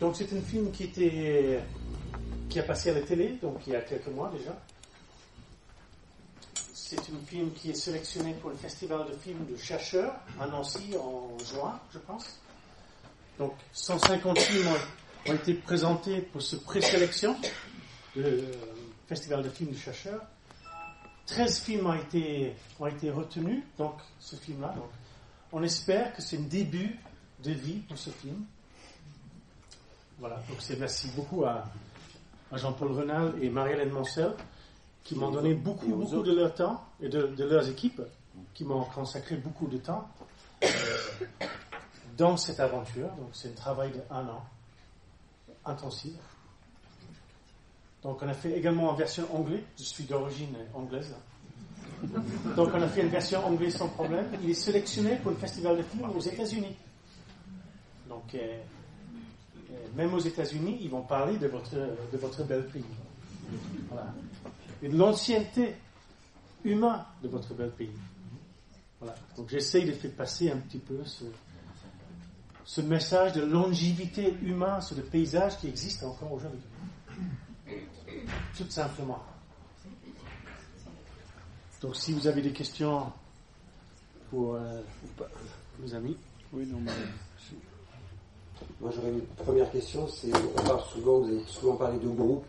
[0.00, 1.60] Donc c'est un film qui était
[2.48, 4.58] qui a passé à la télé, donc il y a quelques mois déjà.
[6.74, 10.94] C'est un film qui est sélectionné pour le festival de films de chercheurs à Nancy
[10.98, 12.40] en juin, je pense.
[13.38, 14.68] Donc 150 films
[15.28, 17.36] ont, été présentés pour ce présélection
[18.18, 18.52] euh,
[19.06, 20.22] festival de films de chercheurs.
[21.26, 24.74] 13 films ont été, ont été retenus, donc ce film-là.
[25.52, 26.98] on espère que c'est un début
[27.42, 28.44] de vie pour ce film.
[30.18, 31.64] Voilà, donc c'est merci beaucoup à,
[32.52, 34.34] Jean-Paul Renal et Marie-Hélène Moncel
[35.04, 38.02] qui m'ont donné beaucoup, beaucoup de leur temps et de, leurs équipes
[38.52, 40.06] qui m'ont consacré beaucoup de temps
[40.62, 40.68] euh,
[42.16, 43.08] dans cette aventure.
[43.16, 44.44] Donc c'est un travail d'un an
[45.64, 46.12] intensif.
[48.02, 49.62] Donc on a fait également en version anglaise.
[49.78, 51.14] Je suis d'origine anglaise.
[52.56, 54.26] Donc on a fait une version anglaise sans problème.
[54.42, 56.76] Il est sélectionné pour le festival de films aux États-Unis.
[58.08, 58.60] Donc euh,
[59.94, 62.84] même aux États-Unis, ils vont parler de votre, de votre bel pays.
[63.88, 64.12] Voilà.
[64.82, 65.76] Et de l'ancienneté
[66.64, 67.92] humaine de votre bel pays.
[68.98, 69.14] Voilà.
[69.36, 71.24] Donc j'essaye de faire passer un petit peu ce,
[72.64, 76.60] ce message de longévité humaine sur le paysage qui existe encore aujourd'hui.
[78.56, 79.22] Tout simplement.
[81.80, 83.12] Donc si vous avez des questions
[84.30, 84.80] pour euh,
[85.78, 86.16] vos amis.
[86.52, 86.92] Oui, non, mais
[88.80, 90.08] moi, j'aurais une première question.
[90.08, 92.44] C'est, on parle souvent, vous avez souvent parlé de groupes,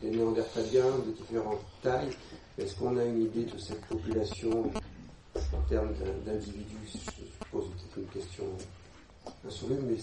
[0.00, 2.10] des néandertaliens de différentes tailles.
[2.58, 4.72] Est-ce qu'on a une idée de cette population
[5.34, 5.92] en termes
[6.24, 6.76] d'individus?
[6.94, 8.44] Je pose peut-être une question
[9.46, 9.96] insolue, mais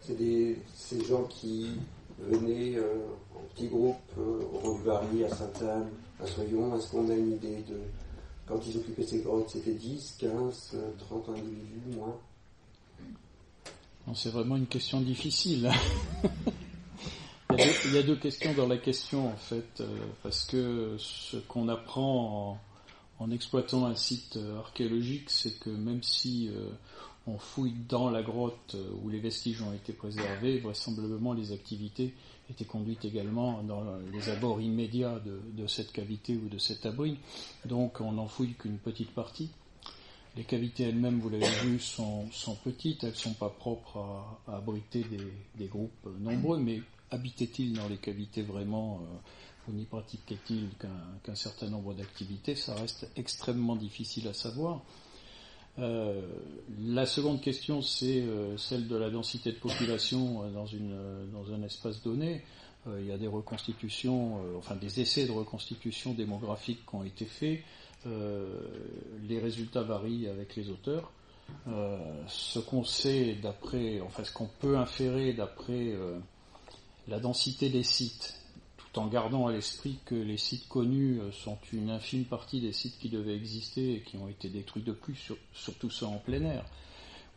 [0.00, 1.70] c'est des, ces gens qui
[2.18, 2.96] venaient euh,
[3.34, 5.88] en petits groupes euh, au Rond du Barry, à Sainte-Anne,
[6.22, 6.76] à Soyon.
[6.76, 7.78] Est-ce qu'on a une idée de.
[8.46, 12.16] Quand ils occupaient ces grottes, c'était 10, 15, 30 individus, moins?
[14.14, 15.70] C'est vraiment une question difficile.
[17.56, 19.86] il, y a deux, questions dans la question en fait, euh,
[20.22, 22.58] parce que ce qu'on apprend
[23.18, 26.70] en, exploitant un site euh, archéologique, c'est que même si euh,
[27.28, 32.14] on fouille dans la grotte où les vestiges ont été préservés, vraisemblablement les activités
[32.50, 37.18] étaient conduites également dans les abords immédiats de cette cavité ou de cet abri.
[37.66, 39.50] Donc on n'en fouille qu'une petite partie.
[40.38, 42.28] Les cavités elles-mêmes, vous l'avez vu, sont,
[42.62, 43.98] petites, elles ne sont pas propres
[44.46, 45.04] à, abriter
[45.56, 46.80] des, groupes nombreux, mais
[47.10, 50.68] habitaient-ils dans les cavités vraiment euh, ou n'y pratiquaient-ils
[51.24, 52.54] qu'un certain nombre d'activités?
[52.54, 54.82] Ça reste extrêmement difficile à savoir.
[55.78, 56.20] Euh,
[56.80, 60.66] la seconde question, c'est euh, celle de la densité de population dans,
[61.32, 62.42] dans un espace donné.
[62.86, 67.60] il y a des reconstitutions, enfin des essais de reconstitution démographique qui ont été faits.
[68.06, 68.46] Euh,
[69.28, 71.10] les résultats varient avec les auteurs.
[71.66, 76.18] Euh, ce qu'on sait d'après, enfin ce qu'on peut inférer d'après euh,
[77.08, 78.37] la densité des sites,
[78.98, 83.08] en gardant à l'esprit que les sites connus sont une infime partie des sites qui
[83.08, 85.16] devaient exister et qui ont été détruits depuis,
[85.52, 86.64] surtout ceux en plein air,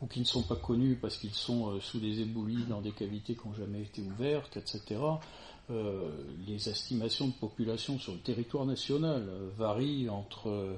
[0.01, 3.35] ou qui ne sont pas connus parce qu'ils sont sous des éboulis dans des cavités
[3.35, 4.99] qui n'ont jamais été ouvertes, etc.
[5.71, 6.09] Euh,
[6.47, 10.75] les estimations de population sur le territoire national euh, varient entre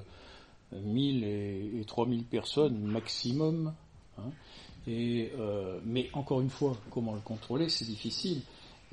[0.72, 3.74] 1000 euh, et, 3000 personnes maximum.
[4.20, 4.30] Hein.
[4.86, 8.42] mais encore une fois, comment le contrôler, c'est difficile.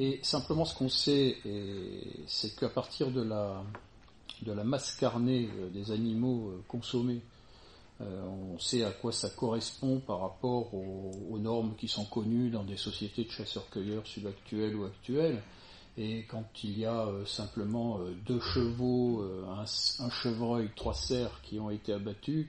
[0.02, 1.36] Et simplement ce qu'on sait,
[2.26, 3.62] c'est qu'à partir de la,
[4.64, 7.20] masse carnée des animaux consommés,
[8.00, 12.78] on sait à quoi ça correspond par rapport aux, normes qui sont connues dans des
[12.78, 15.42] sociétés de chasseurs-cueilleurs subactuelles ou actuelles.
[15.96, 21.40] Et quand il y a euh, simplement euh, deux chevaux, euh, un, chevreuil, trois cerfs
[21.42, 22.46] qui ont été abattus,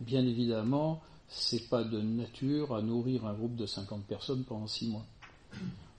[0.00, 4.88] bien évidemment, c'est pas de nature à nourrir un groupe de 50 personnes pendant six
[4.88, 5.04] mois.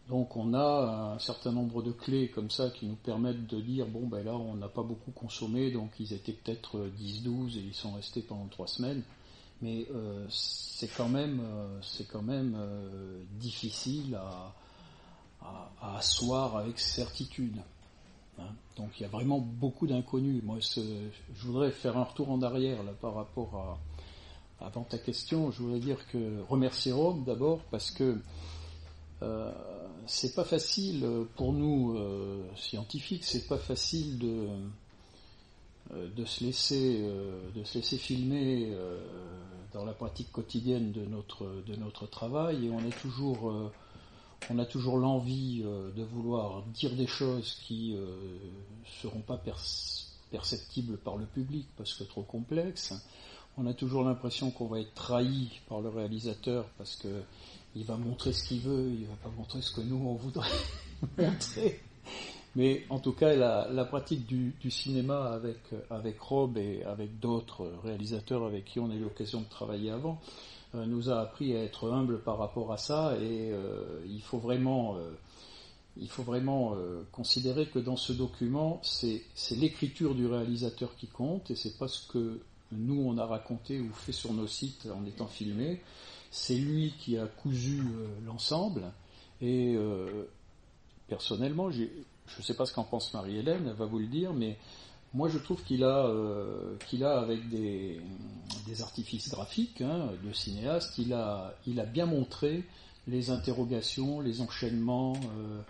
[0.09, 3.86] Donc on a un certain nombre de clés comme ça qui nous permettent de dire
[3.86, 7.76] bon ben là on n'a pas beaucoup consommé donc ils étaient peut-être 10-12 et ils
[7.76, 9.03] sont restés pendant trois semaines
[9.61, 9.88] mais
[10.29, 11.41] c'est quand même
[11.84, 12.58] c'est quand même
[13.40, 14.53] difficile à,
[15.82, 17.58] asseoir avec certitude.
[18.40, 18.44] Hein.
[18.78, 20.41] Donc il y a vraiment beaucoup d'inconnus.
[20.44, 23.78] Moi, je voudrais faire un retour en arrière là par rapport à
[24.62, 25.52] avant ta question.
[25.52, 28.17] Je voudrais dire que remercier Rome d'abord parce que
[29.22, 29.52] euh,
[30.05, 31.05] c'est pas facile
[31.35, 34.47] pour nous euh, scientifiques, c'est pas facile de
[35.93, 38.73] euh, de se laisser euh, de se laisser filmer
[39.73, 43.72] dans la pratique quotidienne de notre de notre travail et on est toujours
[44.49, 48.37] on a toujours l'envie euh, de vouloir dire des choses qui euh,
[49.02, 49.41] seront pas
[50.31, 52.93] perceptibles par le public parce que trop complexes.
[53.57, 57.23] On a toujours l'impression qu'on va être trahi par le réalisateur parce que
[57.75, 60.49] il va montrer ce qu'il veut, il va pas montrer ce que nous on voudrait
[61.17, 61.79] montrer.
[62.55, 65.59] Mais en tout cas, la, pratique du, cinéma avec,
[65.91, 70.19] avec Rob et avec d'autres réalisateurs avec qui on a eu l'occasion de travailler avant
[70.75, 74.37] euh, nous a appris à être humble par rapport à ça et euh, il faut
[74.37, 75.09] vraiment, euh,
[75.97, 76.75] il faut vraiment
[77.11, 79.23] considérer que dans ce document, c'est
[79.55, 82.39] l'écriture du réalisateur qui compte et c'est pas ce que
[82.71, 85.81] nous on a raconté ou fait sur nos sites en étant filmé.
[86.31, 87.81] C'est lui qui a cousu
[88.26, 88.91] l'ensemble
[89.41, 89.76] et
[91.08, 94.58] personnellement, je ne sais pas ce qu'en pense Marie-Hélène, elle va vous le dire, mais
[95.14, 97.99] moi, je trouve qu'il a, euh, qu'il a avec des,
[98.81, 102.64] artifices graphiques hein, de cinéaste, il a, il a bien montré
[103.08, 105.61] les interrogations, les enchaînements, euh,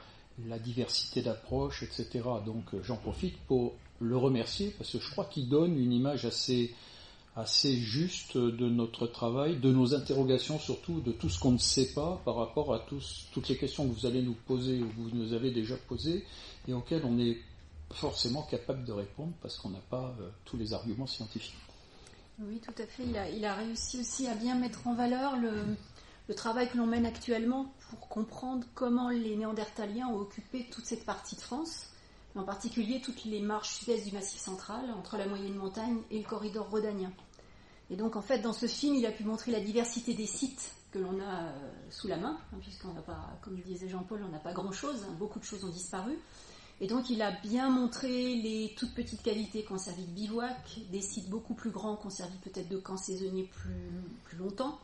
[0.48, 2.22] la diversité d'approches, etc.
[2.46, 6.26] Donc, euh, j'en profite pour le remercier parce que je crois qu'il donne une image
[6.26, 6.76] assez,
[7.40, 11.94] assez juste de notre travail, de nos interrogations surtout, de tout ce qu'on ne sait
[11.94, 15.10] pas par rapport à toutes les questions que vous allez nous poser ou que vous
[15.14, 16.26] nous avez déjà posées
[16.68, 17.38] et auxquelles on est
[17.92, 21.56] forcément capable de répondre parce qu'on n'a pas euh, tous les arguments scientifiques.
[22.40, 23.04] Oui, tout à fait.
[23.36, 27.74] Il a, réussi aussi à bien mettre en valeur le, travail que l'on mène actuellement
[27.90, 31.88] pour comprendre comment les Néandertaliens ont occupé toute cette partie de France,
[32.36, 36.26] en particulier toutes les marches sud-est du Massif central, entre la moyenne montagne et le
[36.26, 37.12] corridor rhodanien.
[37.90, 40.74] Et donc, en fait, dans ce film, il a pu montrer la diversité des sites
[40.92, 41.52] que l'on a euh,
[41.90, 45.16] sous la main, hein, puisqu'on n'a pas, comme disait Jean-Paul, on n'a pas grand-chose, hein.
[45.18, 46.18] beaucoup de choses ont disparu.
[46.82, 50.80] Et donc il a bien montré les toutes petites cavités qui ont servi de bivouac,
[50.92, 54.80] des sites beaucoup plus grands qui ont servi peut-être de camps saisonniers plus, longtemps.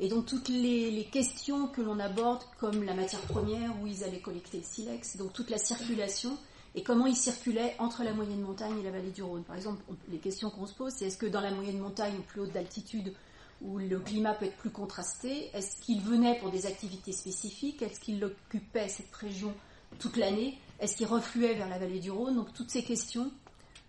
[0.00, 4.20] Et donc toutes les, questions que l'on aborde, comme la matière première, où ils allaient
[4.20, 6.38] collecter le silex, donc toute la circulation,
[6.76, 9.42] et comment ils circulaient entre la moyenne montagne et la vallée du Rhône.
[9.44, 12.42] Par exemple, les questions qu'on se pose, c'est est-ce que dans la moyenne montagne, plus
[12.42, 13.14] haute d'altitude,
[13.62, 17.98] où le climat peut être plus contrasté, est-ce qu'ils venaient pour des activités spécifiques Est-ce
[17.98, 19.54] qu'ils occupaient cette région
[19.98, 23.32] toute l'année Est-ce qu'il refluait vers la vallée du Rhône Donc toutes ces questions,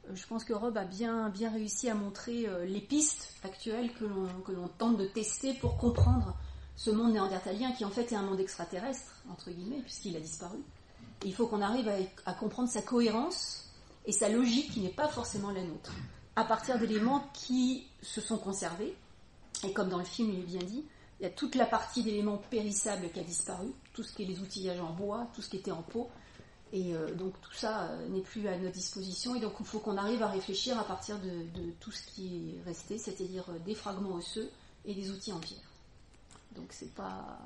[0.10, 3.92] euh, je pense que Rob a bien, bien réussi à montrer euh, les pistes actuelles
[4.00, 6.38] que l'on tente de tester pour comprendre
[6.78, 10.60] ce monde néandertalien qui en fait est un monde extraterrestre, entre guillemets, puisqu'il a disparu.
[11.25, 11.89] Il faut qu'on arrive
[12.25, 13.69] à, comprendre sa cohérence
[14.05, 15.93] et sa logique qui n'est pas forcément la nôtre,
[16.35, 18.95] à partir d'éléments qui se sont conservés.
[19.63, 20.85] Et comme dans le film il est bien dit,
[21.19, 24.27] il y a toute la partie d'éléments périssables qui a disparu, tout ce qui est
[24.27, 26.09] les outillages en bois, tout ce qui était en peau.
[26.73, 29.33] Et euh, donc tout ça euh, n'est plus à notre disposition.
[29.35, 32.69] Et donc il faut qu'on arrive à réfléchir à partir de, tout ce qui est
[32.69, 34.51] resté, c'est-à-dire euh, des fragments osseux
[34.85, 35.71] et des outils en pierre.
[36.55, 37.39] Donc c'est pas,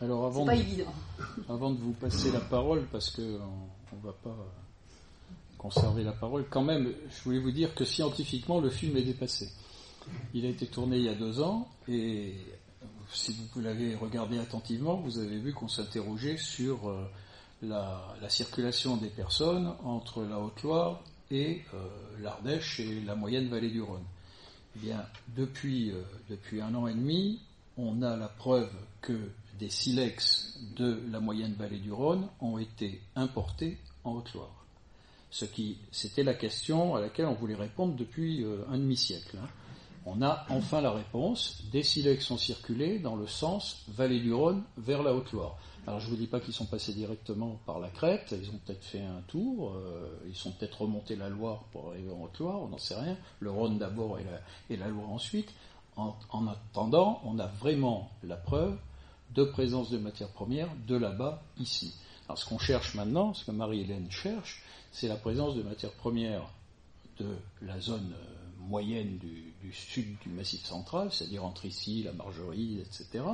[0.00, 0.92] Alors avant pas de, évident.
[1.48, 4.36] Avant de vous passer la parole, parce qu'on ne va pas
[5.56, 9.48] conserver la parole, quand même, je voulais vous dire que scientifiquement, le film est dépassé.
[10.34, 12.34] Il a été tourné il y a deux ans et
[13.12, 17.04] si vous l'avez regardé attentivement, vous avez vu qu'on s'interrogeait sur euh,
[17.62, 21.00] la, circulation des personnes entre la Haute-Loire
[21.30, 21.88] et euh,
[22.20, 24.04] l'Ardèche et la moyenne vallée du Rhône.
[24.76, 25.04] Eh bien,
[25.36, 27.40] depuis, euh, depuis un an et demi,
[27.76, 29.18] on a la preuve que
[29.58, 34.64] des silex de la moyenne vallée du Rhône ont été importés en Haute-Loire.
[35.30, 39.36] Ce qui, c'était la question à laquelle on voulait répondre depuis un demi-siècle.
[39.42, 39.48] Hein
[40.08, 41.62] on a enfin la réponse.
[41.70, 45.56] Des silex sont circulés dans le sens vallée du Rhône vers la Haute-Loire.
[45.86, 48.58] Alors je ne vous dis pas qu'ils sont passés directement par la crête, ils ont
[48.64, 52.60] peut-être fait un tour, euh, ils sont peut-être remontés la Loire pour arriver en Haute-Loire,
[52.60, 55.52] on n'en sait rien, le Rhône d'abord et la, Loire ensuite.
[55.96, 58.78] En, attendant, on a vraiment la preuve
[59.34, 61.94] de présence de matières premières de là-bas, ici.
[62.28, 66.50] Alors ce qu'on cherche maintenant, ce que Marie-Hélène cherche, c'est la présence de matières premières
[67.18, 72.80] de la zone euh, moyenne du, sud du massif central, c'est-à-dire entre ici, la Margerie,
[72.80, 73.24] etc.,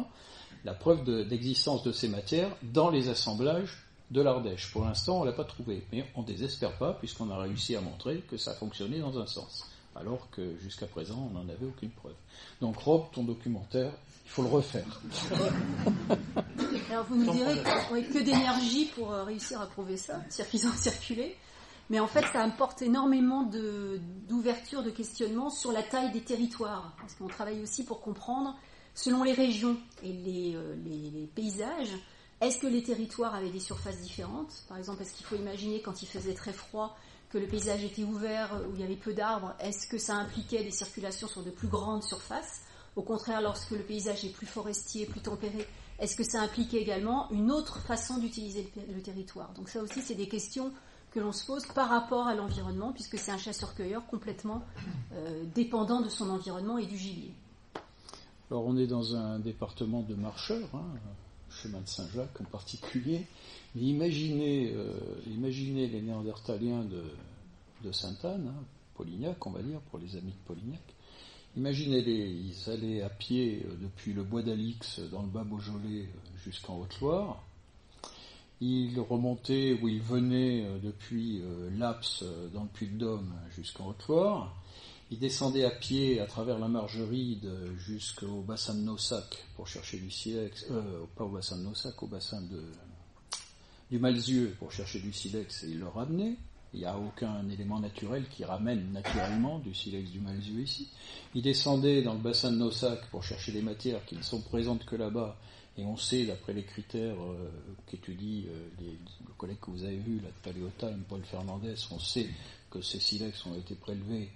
[0.64, 4.72] la preuve d'existence de, ces matières dans les assemblages de l'Ardèche.
[4.72, 7.76] Pour l'instant, on ne l'a pas trouvé, mais on ne désespère pas puisqu'on a réussi
[7.76, 11.66] à montrer que ça fonctionnait dans un sens, alors que jusqu'à présent, on n'en avait
[11.66, 12.14] aucune preuve.
[12.60, 13.92] Donc, Rob, ton documentaire,
[14.24, 15.00] il faut le refaire.
[16.90, 20.20] Alors, vous me direz que d'énergie pour euh, réussir à prouver ça,
[20.76, 21.36] circuler.
[21.90, 23.42] Mais en fait, ça apporte énormément
[24.28, 26.94] d'ouverture, de, questionnement sur la taille des territoires.
[26.98, 28.56] Parce qu'on travaille aussi pour comprendre,
[28.94, 31.92] selon les régions et les, euh, paysages,
[32.40, 34.64] est-ce que les territoires avaient des surfaces différentes?
[34.68, 36.96] Par exemple, est-ce qu'il faut imaginer quand il faisait très froid
[37.30, 40.62] que le paysage était ouvert, où il y avait peu d'arbres Est-ce que ça impliquait
[40.62, 42.62] des circulations sur de plus grandes surfaces?
[42.96, 45.66] Au contraire, lorsque le paysage est plus forestier, plus tempéré,
[45.98, 49.52] est-ce que ça impliquait également une autre façon d'utiliser le territoire?
[49.54, 50.72] Donc ça aussi, c'est des questions
[51.12, 54.62] que l'on se pose par rapport à l'environnement, puisque c'est un chasseur-cueilleur complètement
[55.12, 57.32] euh, dépendant de son environnement et du gibier.
[58.50, 60.84] Alors on est dans un département de marcheurs, hein,
[61.50, 63.24] chemin de Saint-Jacques en particulier,
[63.74, 64.98] mais imaginez, euh,
[65.28, 67.04] imaginez les néandertaliens de,
[67.84, 70.82] de Sainte-Anne, hein, Polignac on va dire, pour les amis de Polignac,
[71.56, 76.08] Imaginez-les, ils allaient à pied euh, depuis le bois d'Alix dans le bas Beaujolais
[76.44, 77.42] jusqu'en Haute-Loire.
[78.60, 81.42] Ils remontaient ou ils venaient depuis
[81.76, 84.54] l'Aps dans le Puy-de-Dôme jusqu'en Haute-Loire.
[85.10, 90.10] Ils descendaient à pied à travers la Margeride jusqu'au bassin de Nossac pour chercher du
[90.10, 92.42] silex, euh, pas au bassin de Nossac, au bassin
[93.90, 96.36] du Malzieu pour chercher du silex et ils le ramenaient.
[96.74, 100.88] Il n'y a aucun élément naturel qui ramène naturellement du silex du Malzieu ici.
[101.34, 104.84] Ils descendaient dans le bassin de Nossac pour chercher des matières qui ne sont présentes
[104.84, 105.36] que là-bas.
[105.78, 107.48] Et on sait, d'après les critères euh,
[107.86, 108.92] qu'étudie euh,
[109.26, 112.28] le collègue que vous avez vu, de Paléotime, Paul Fernandez, on sait
[112.70, 114.30] que ces silex ont été prélevés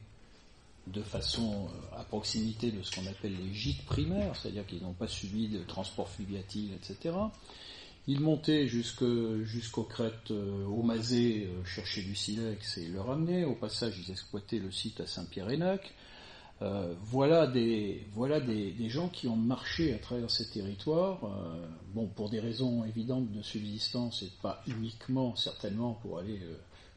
[0.86, 4.94] de façon euh, à proximité de ce qu'on appelle les gîtes primaires, c'est-à-dire qu'ils n'ont
[4.94, 7.14] pas subi de transport fluviatile, etc.
[8.08, 13.44] Ils montaient jusqu'aux crêtes euh, au Mazé euh, chercher du silex et le ramenaient.
[13.44, 15.94] Au passage, ils exploitaient le site à Saint-Pierre-Énac.
[17.04, 21.20] voilà des, voilà des, gens qui ont marché à travers ces territoires,
[21.94, 26.40] bon, pour des raisons évidentes de subsistance et pas uniquement, certainement, pour aller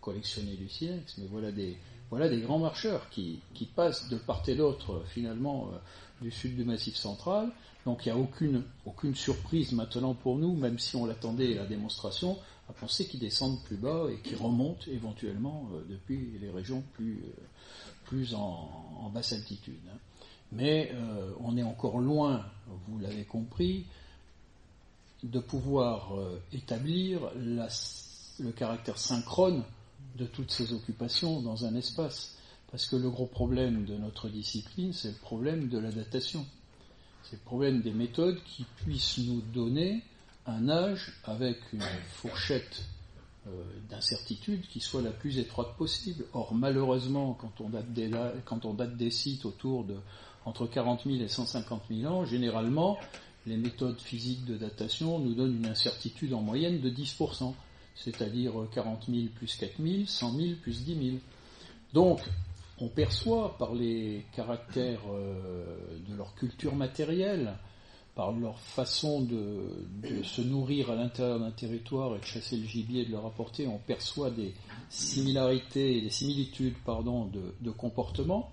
[0.01, 3.39] collectionner du silex, mais voilà des, grands marcheurs qui,
[3.75, 5.77] passent de part et d'autre finalement euh,
[6.22, 7.50] du sud du Massif central.
[7.86, 11.66] Donc il n'y a aucune, aucune surprise maintenant pour nous, même si on l'attendait la
[11.66, 12.38] démonstration,
[12.70, 17.24] à penser qu'ils descendent plus bas et qu'ils remontent éventuellement euh, depuis les régions plus,
[18.13, 19.80] euh, en, basse altitude.
[20.51, 20.92] Mais
[21.40, 22.46] on est encore loin,
[22.86, 23.86] vous l'avez compris,
[25.24, 26.12] de pouvoir
[26.51, 29.63] établir le caractère synchrone
[30.18, 32.36] de toutes ces occupations dans un espace.
[32.72, 36.46] Parce que le gros problème de notre discipline, c'est le problème de la datation.
[37.24, 40.04] C'est le problème des méthodes qui puissent nous donner
[40.46, 42.84] un âge avec une fourchette
[43.48, 43.51] euh,
[43.90, 46.25] d'incertitude qui soit la plus étroite possible.
[46.34, 48.10] Or, malheureusement, quand on date des,
[48.46, 49.96] quand on date des sites autour de
[50.46, 52.98] entre 40 000 et 150 000 ans, généralement,
[53.46, 57.54] les méthodes physiques de datation nous donnent une incertitude en moyenne de 10%
[57.96, 61.18] c'est-à-dire 40 000 plus 4 000, 100 000 plus 10 000.
[61.94, 62.22] Donc,
[62.82, 67.54] on perçoit par les caractères euh, de leur culture matérielle,
[68.16, 73.04] par leur façon de, se nourrir à l'intérieur d'un territoire et de chasser le gibier
[73.04, 74.54] et de le rapporter, on perçoit des
[74.90, 77.30] similarités, des similitudes pardon,
[77.62, 78.52] de, comportement.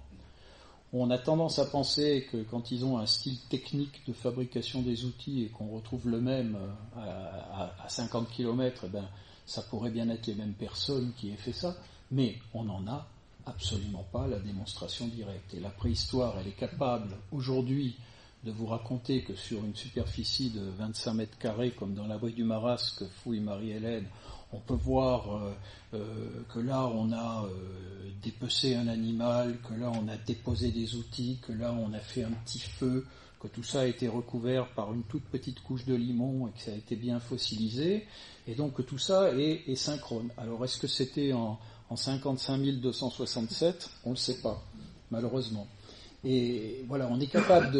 [0.93, 5.05] On a tendance à penser que quand ils ont un style technique de fabrication des
[5.05, 6.57] outils et qu'on retrouve le même
[6.97, 9.09] à, à 50 km, eh ben,
[9.45, 11.77] ça pourrait bien être les mêmes personnes qui aient fait ça,
[12.11, 13.09] mais on n'en a
[13.49, 15.55] absolument pas la démonstration directe.
[15.55, 17.97] Et la préhistoire, elle est capable aujourd'hui
[18.45, 22.45] de vous raconter que sur une superficie de 25 mètres carrés, comme dans l'abri du
[22.45, 24.07] Maras que fouille Marie-Hélène,
[24.53, 25.53] on peut voir euh,
[25.95, 30.95] euh, que là on a euh, dépecé un animal, que là on a déposé des
[30.95, 33.07] outils, que là on a fait un petit feu,
[33.41, 36.61] que tout ça a été recouvert par une toute petite couche de limon et que
[36.61, 38.07] ça a été bien fossilisé,
[38.47, 40.31] et donc que tout ça est, synchrone.
[40.37, 41.59] Alors est-ce que c'était en,
[41.91, 44.63] en 55 267 On ne le sait pas,
[45.11, 45.67] malheureusement.
[46.25, 47.71] Et voilà, on est capable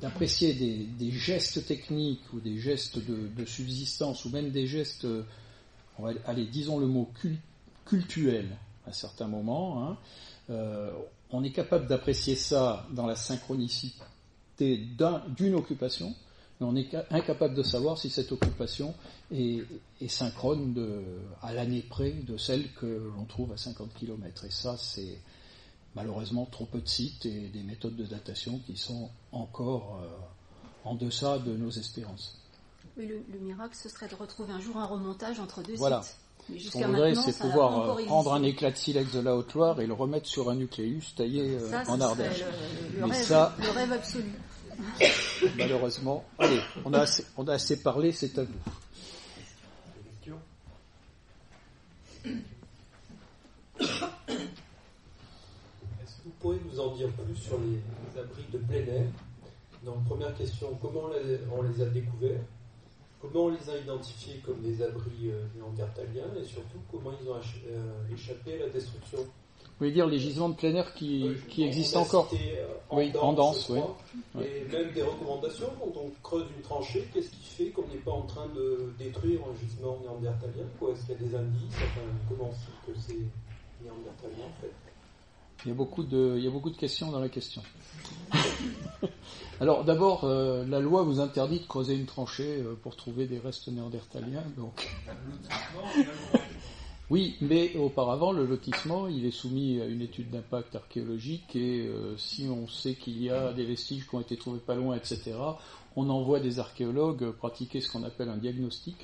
[0.00, 5.06] d'apprécier des, gestes techniques ou des gestes de, subsistance ou même des gestes,
[6.26, 7.10] allez, disons le mot
[7.86, 9.82] cultuel à certains moments.
[9.82, 9.96] Hein.
[10.50, 10.90] Euh,
[11.30, 13.96] on est capable d'apprécier ça dans la synchronicité
[14.58, 16.14] d'une occupation,
[16.60, 18.94] mais on est incapable de savoir si cette occupation
[19.30, 19.64] est,
[20.08, 20.74] synchrone
[21.42, 24.44] à l'année près de celle que l'on trouve à 50 km.
[24.44, 25.18] Et ça, c'est
[25.96, 30.94] malheureusement trop peu de sites et des méthodes de datation qui sont encore euh, en
[30.94, 32.38] deçà de nos espérances.
[32.96, 36.02] Oui, le, miracle, ce serait de retrouver un jour un remontage entre deux voilà.
[36.02, 36.16] sites.
[36.60, 39.86] Ce qu'on voudrait, c'est pouvoir euh, prendre un éclat de silex de la Haute-Loire et
[39.86, 42.44] le remettre sur un nucléus taillé euh, en Ardèche.
[42.94, 44.32] Le, ça, le rêve absolu.
[45.56, 46.24] Malheureusement.
[46.38, 47.06] Allez, on a
[47.52, 48.52] assez, parlé, c'est à vous.
[52.24, 52.34] Est-ce
[56.16, 57.80] que vous pourriez nous en dire plus sur les,
[58.20, 59.06] abris de plein air?
[59.84, 61.10] Donc, première question, comment
[61.52, 62.40] on les, a découverts?
[63.20, 67.36] Comment on les a identifiés comme des abris euh, néandertaliens Et surtout, comment ils ont
[67.36, 69.26] euh, échappé à la destruction?
[69.78, 72.58] Voulez dire les gisements de plein air qui, Euh, qui on existent a encore cité,
[72.58, 73.80] euh, Oui, en danse, oui.
[74.42, 78.12] Et même des recommandations quand on creuse une tranchée, qu'est-ce qui fait qu'on n'est pas
[78.12, 81.74] en train de détruire un gisement néandertalien Est-ce qu'il y a des indices?
[81.76, 83.14] Enfin, Comment c'est que c'est
[83.84, 84.72] néandertalien en fait?
[85.64, 87.62] Il y a beaucoup de, il y a beaucoup de questions dans la question.
[89.60, 93.38] Alors d'abord, euh, la loi vous interdit de creuser une tranchée euh, pour trouver des
[93.38, 94.44] restes néandertaliens.
[94.56, 94.86] Donc,
[97.08, 102.16] oui, mais auparavant, le lotissement, il est soumis à une étude d'impact archéologique et euh,
[102.16, 105.34] si on sait qu'il y a des vestiges qui ont été trouvés pas loin, etc.,
[105.94, 108.96] on envoie des archéologues pratiquer ce qu'on appelle un diagnostic.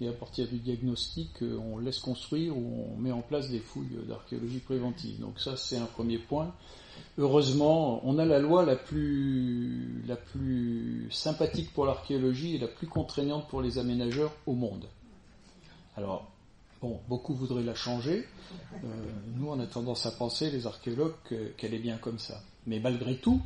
[0.00, 3.60] Et à partir du diagnostic, euh, on laisse construire ou on met en place des
[3.60, 5.20] fouilles d'archéologie préventive.
[5.20, 6.52] Donc ça, c'est un premier point.
[7.18, 12.88] Heureusement, on a la loi la plus, la plus sympathique pour l'archéologie et la plus
[12.88, 14.86] contraignante pour les aménageurs au monde.
[15.96, 16.33] Alors,
[16.84, 18.26] bon, beaucoup voudraient la changer.
[18.84, 18.88] Euh,
[19.36, 22.42] nous, on a tendance à penser, les archéologues, que- qu'elle est bien comme ça.
[22.66, 23.40] Mais malgré tout,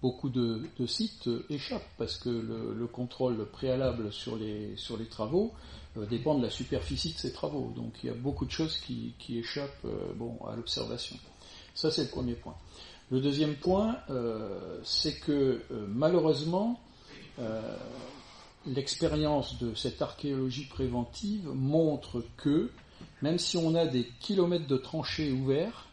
[0.00, 5.06] beaucoup de, sites euh, échappent parce que le, le contrôle préalable sur les, sur les
[5.06, 5.52] travaux
[5.96, 7.72] euh, dépend de la superficie de ces travaux.
[7.74, 9.86] Donc il y a beaucoup de choses qui, qui échappent
[10.16, 11.16] bon, à l'observation.
[11.74, 12.54] Ça, c'est le premier point.
[13.10, 13.98] Le deuxième point,
[14.82, 16.80] c'est que malheureusement,
[18.66, 22.70] l'expérience de cette archéologie préventive montre que
[23.24, 25.86] même si on a des kilomètres de tranchées ouverts,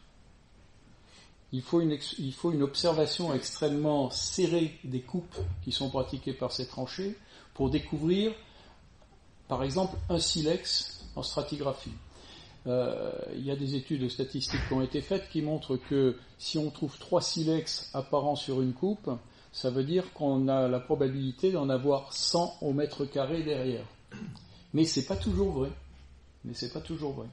[1.53, 7.15] il faut, une, observation extrêmement serrée des coupes qui sont pratiquées par ces tranchées
[7.53, 8.33] pour découvrir,
[9.47, 11.93] par exemple, un silex en stratigraphie.
[12.67, 16.57] Euh, il y a des études statistiques qui ont été faites qui montrent que si
[16.57, 19.09] on trouve trois silex apparents sur une coupe,
[19.53, 23.85] ça veut dire qu'on a la probabilité d'en avoir 100 au mètre carré derrière.
[24.73, 25.71] Mais c'est pas toujours vrai.
[26.43, 27.27] Mais c'est pas toujours vrai.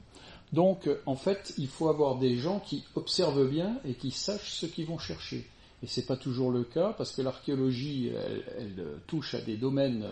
[0.53, 4.53] Donc, euh, en fait, il faut avoir des gens qui observent bien et qui sachent
[4.53, 5.47] ce qu'ils vont chercher.
[5.81, 8.11] Et c'est pas toujours le cas parce que l'archéologie,
[8.57, 10.05] elle, euh, touche à des domaines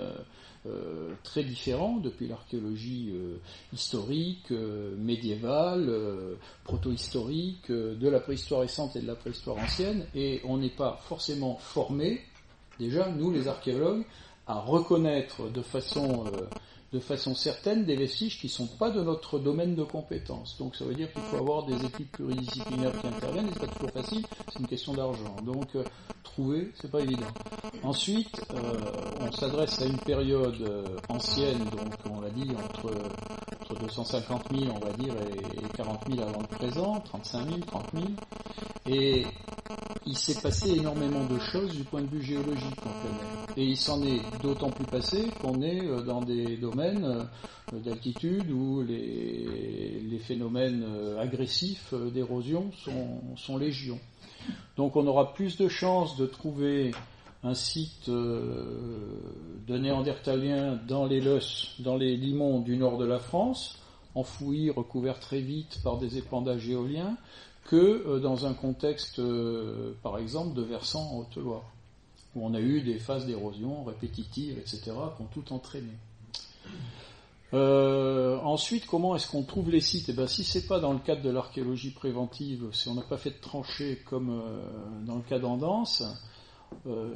[0.66, 3.13] euh, très différents, depuis l'archéologie
[3.74, 5.89] historique, médiévale,
[6.66, 11.56] proto-historique, de la préhistoire récente et de la préhistoire ancienne, et on n'est pas forcément
[11.56, 12.21] formé,
[12.80, 14.06] déjà, nous les archéologues,
[14.45, 16.26] à reconnaître de façon
[16.93, 20.58] de façon certaine des vestiges qui ne sont pas de notre domaine de compétence.
[20.58, 23.67] Donc ça veut dire qu'il faut avoir des équipes pluridisciplinaires qui interviennent, et c'est pas
[23.67, 25.36] toujours facile, c'est une question d'argent.
[25.43, 25.84] Donc euh,
[26.23, 27.28] trouver, c'est pas évident.
[27.84, 32.91] Ensuite, euh, on s'adresse à une période euh, ancienne, donc on l'a dit, entre,
[33.69, 37.60] entre 250 000, on va dire, et, et 40 000 avant le présent, 35 000,
[37.62, 38.06] 30 000,
[38.89, 39.25] et
[40.06, 43.56] il s'est passé énormément de choses du point de vue géologique en plein.
[43.58, 47.27] Et il s'en est d'autant plus passé qu'on est euh, dans des domaines
[47.73, 53.99] euh, d'altitude où les, les phénomènes euh, agressifs d'érosion sont, sont légion.
[54.77, 56.91] Donc on aura plus de chances de trouver
[57.43, 58.63] un site euh,
[59.67, 63.80] de néandertaliens dans les Leus, dans les limons du nord de la France,
[64.15, 67.17] enfouis, recouverts très vite par des épandages éoliens,
[67.65, 71.65] que euh, dans un contexte, euh, par exemple, de versant en Haute-Loire,
[72.36, 74.82] où on a eu des phases d'érosion répétitives, etc.,
[75.15, 75.91] qui ont tout entraîné.
[77.54, 80.10] Ensuite, comment est-ce qu'on trouve les sites?
[80.10, 83.17] Eh ben, si c'est pas dans le cadre de l'archéologie préventive, si on n'a pas
[83.17, 84.43] fait de tranchées comme
[85.06, 86.04] dans le cas d'Andance,
[86.88, 87.15] euh,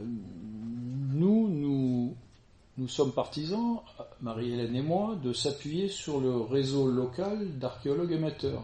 [1.14, 2.16] nous, nous,
[2.78, 3.80] nous sommes partisans,
[4.22, 8.64] Marie-Hélène et moi, de s'appuyer sur le réseau local d'archéologues amateurs.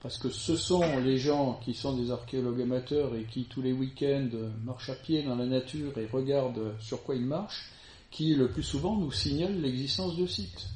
[0.00, 3.72] Parce que ce sont les gens qui sont des archéologues amateurs et qui tous les
[3.72, 4.28] week-ends
[4.62, 7.70] marchent à pied dans la nature et regardent sur quoi ils marchent,
[8.10, 10.68] qui le plus souvent nous signalent l'existence de sites.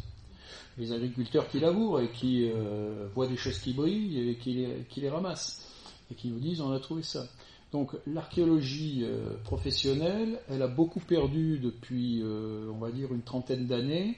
[0.79, 4.87] Les agriculteurs qui labourent et qui euh, voient des choses qui brillent et qui les,
[4.89, 5.69] qui les ramassent
[6.11, 7.27] et qui nous disent on a trouvé ça.
[7.73, 13.67] Donc l'archéologie euh, professionnelle, elle a beaucoup perdu depuis, euh, on va dire, une trentaine
[13.67, 14.17] d'années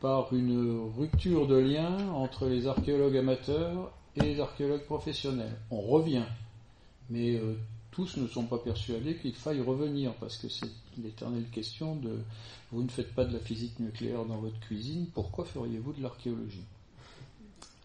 [0.00, 5.56] par une rupture de lien entre les archéologues amateurs et les archéologues professionnels.
[5.70, 6.26] On revient,
[7.10, 7.54] mais euh,
[7.90, 10.70] tous ne sont pas persuadés qu'il faille revenir, parce que c'est
[11.02, 12.20] l'éternelle question de
[12.70, 16.64] vous ne faites pas de la physique nucléaire dans votre cuisine, pourquoi feriez-vous de l'archéologie?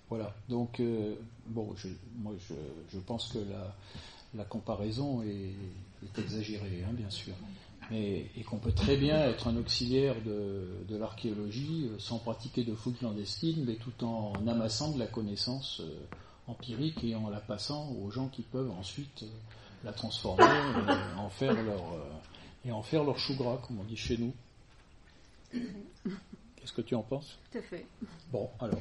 [0.09, 0.81] Voilà, donc
[1.47, 2.31] bon, je, moi
[2.89, 3.75] je, pense que la,
[4.35, 5.55] la comparaison est,
[6.03, 7.33] est exagérée, hein, bien sûr.
[7.89, 12.75] Mais, et qu'on peut très bien être un auxiliaire de, de l'archéologie sans pratiquer de
[12.75, 16.05] fouilles clandestines, mais tout en amassant de la connaissance euh,
[16.47, 19.27] empirique et en la passant aux gens qui peuvent ensuite euh,
[19.85, 22.09] la transformer et en faire leur euh,
[22.65, 24.33] et en faire leur chou gras, comme on dit chez nous.
[26.57, 27.37] Qu'est-ce que tu en penses?
[27.51, 27.85] Tout à fait.
[28.33, 28.79] Bon, alors.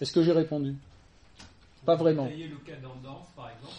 [0.00, 0.74] Est-ce que j'ai répondu?
[1.84, 2.24] Pas vraiment.
[2.24, 3.76] le cas d'Andance, par exemple?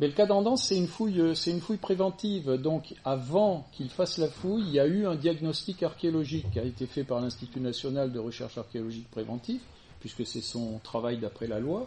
[0.00, 2.50] Mais le cas d'Andance, c'est une fouille, euh, c'est une fouille préventive.
[2.52, 6.64] Donc, avant qu'il fasse la fouille, il y a eu un diagnostic archéologique qui a
[6.64, 9.60] été fait par l'Institut national de recherche archéologique préventive,
[10.00, 11.86] puisque c'est son travail d'après la loi.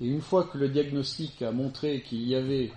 [0.00, 2.70] Et une fois que le diagnostic a montré qu'il y avait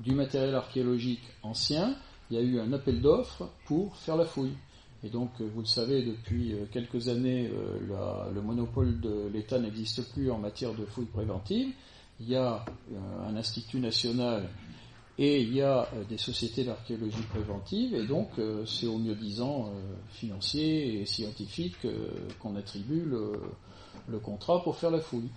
[0.00, 1.96] du matériel archéologique ancien,
[2.30, 4.56] il y a eu un appel d'offres pour faire la fouille.
[5.04, 7.50] Et donc, euh, vous le savez, depuis euh, quelques années,
[7.88, 11.72] le monopole de l'État n'existe plus en matière de fouille préventive
[12.26, 14.48] il y a euh, un institut national
[15.18, 19.14] et il y a euh, des sociétés d'archéologie préventive, et donc euh, c'est au mieux
[19.14, 19.70] disant
[20.10, 21.76] financier et scientifique
[22.40, 25.30] qu'on attribue le, contrat pour faire la fouille.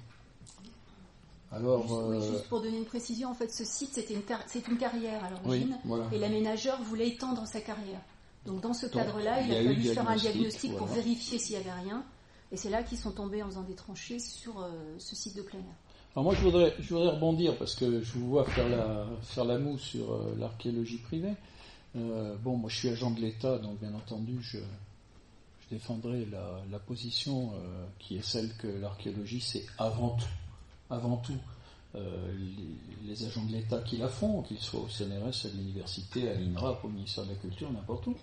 [1.50, 1.88] Alors,
[2.22, 5.30] juste, pour donner une précision, en fait, ce site c'était une, c'est une carrière à
[5.30, 5.78] l'origine,
[6.12, 8.02] et l'aménageur voulait étendre sa carrière.
[8.46, 11.80] Donc dans ce cadre-là, il, a, fallu faire un diagnostic pour vérifier s'il n'y avait
[11.82, 12.04] rien,
[12.52, 14.66] et c'est là qu'ils sont tombés en faisant des tranchées sur
[14.98, 15.76] ce site de plein air.
[16.18, 18.68] Alors moi, je voudrais, rebondir parce que je vous vois faire
[19.46, 21.36] la, moue sur euh, l'archéologie privée.
[21.96, 24.58] Euh, bon, moi, je suis agent de l'État, donc bien entendu, je,
[25.70, 30.26] défendrai la, la position euh, qui est celle que l'archéologie, c'est avant tout,
[30.90, 31.38] avant tout
[31.94, 36.34] les, les, agents de l'État qui la font, qu'ils soient au CNRS, à l'université, à
[36.34, 38.16] l'INRAP, au ministère de la Culture, n'importe où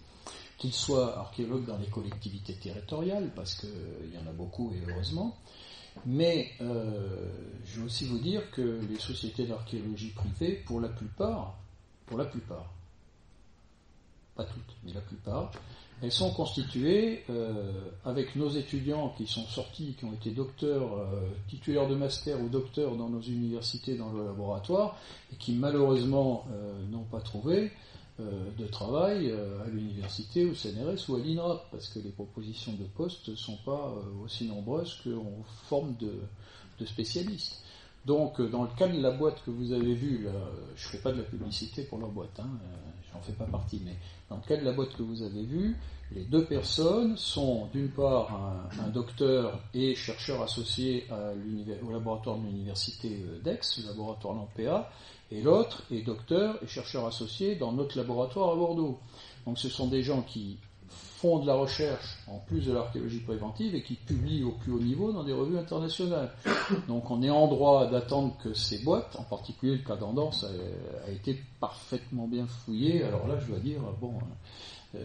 [0.58, 3.68] qu'ils soient archéologues dans les collectivités territoriales, parce qu'il
[4.12, 5.36] y en a beaucoup et heureusement,
[6.06, 7.28] mais euh,
[7.64, 11.56] je veux aussi vous dire que les sociétés d'archéologie privées, pour la plupart,
[12.06, 12.72] pour la plupart,
[14.34, 15.52] pas toutes, mais la plupart,
[16.02, 17.72] elles sont constituées euh,
[18.04, 22.48] avec nos étudiants qui sont sortis, qui ont été docteurs, euh, titulaires de master ou
[22.48, 24.98] docteurs dans nos universités, dans le laboratoire,
[25.32, 26.46] et qui malheureusement
[26.90, 31.88] n'ont pas trouvé euh, de travail euh, à l'université, au CNRS ou à l'INRAP, parce
[31.88, 36.12] que les propositions de poste ne sont pas euh, aussi nombreuses qu'on forme de,
[36.86, 37.62] spécialistes.
[38.06, 40.26] Donc, dans le cas de la boîte que vous avez vue,
[40.76, 42.50] je ne fais pas de la publicité pour leur boîte, hein,
[43.10, 43.96] j'en fais pas partie, mais
[44.28, 45.74] dans le cas de la boîte que vous avez vue,
[46.12, 51.06] les deux personnes sont d'une part un, docteur et chercheur associé
[51.82, 54.90] au laboratoire de l'université d'Aix, le laboratoire LAMPEA,
[55.30, 58.98] et l'autre est docteur et chercheur associé dans notre laboratoire à Bordeaux.
[59.46, 60.58] Donc ce sont des gens qui
[61.24, 64.80] font de la recherche en plus de l'archéologie préventive et qui publient au plus haut
[64.80, 66.30] niveau dans des revues internationales.
[66.88, 71.10] Donc on est en droit d'attendre que ces boîtes, en particulier le cas d'Andance, a,
[71.10, 73.04] été parfaitement bien fouillé.
[73.04, 74.18] Alors là, je dois dire, bon,
[74.94, 75.02] euh,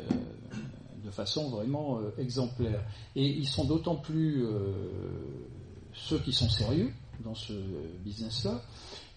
[1.04, 2.82] de façon vraiment euh, exemplaire.
[3.16, 4.74] Et ils sont d'autant plus euh,
[5.94, 6.92] ceux qui sont sérieux
[7.24, 7.54] dans ce
[8.04, 8.62] business-là,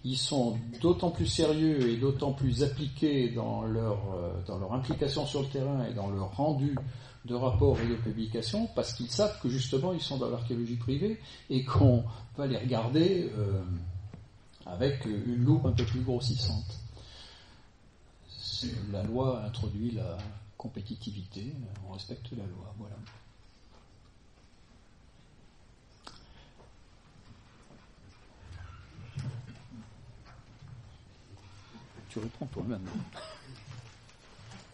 [0.04, 5.26] ils sont d'autant plus sérieux et d'autant plus appliqués dans leur, euh, dans leur implication
[5.26, 6.76] sur le terrain et dans leur rendu
[7.24, 11.20] de rapports et de publications parce qu'ils savent que justement ils sont dans l'archéologie privée
[11.50, 12.02] et qu'on
[12.36, 13.62] va les regarder euh,
[14.66, 16.78] avec une loupe un peu plus grossissante.
[18.92, 20.16] La loi introduit la
[20.56, 21.52] compétitivité,
[21.88, 22.94] on respecte la loi, voilà.
[32.12, 32.86] Tu réponds toi-même.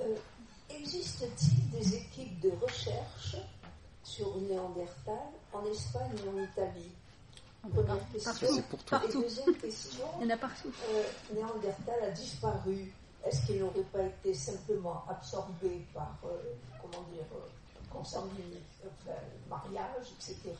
[0.01, 0.17] Euh,
[0.69, 3.37] existe-t-il des équipes de recherche
[4.03, 5.15] sur Néandertal
[5.53, 6.91] en Espagne et en Italie?
[7.73, 8.49] Première question.
[8.57, 9.01] C'est pour toi.
[9.09, 10.05] Et deuxième question.
[10.21, 10.73] Il y en a partout.
[10.91, 12.93] Euh, Néandertal a disparu.
[13.25, 17.23] Est-ce qu'il n'aurait pas été simplement absorbé par, euh, comment dire,
[17.89, 19.15] consanguinité, enfin,
[19.49, 20.57] mariage, etc.,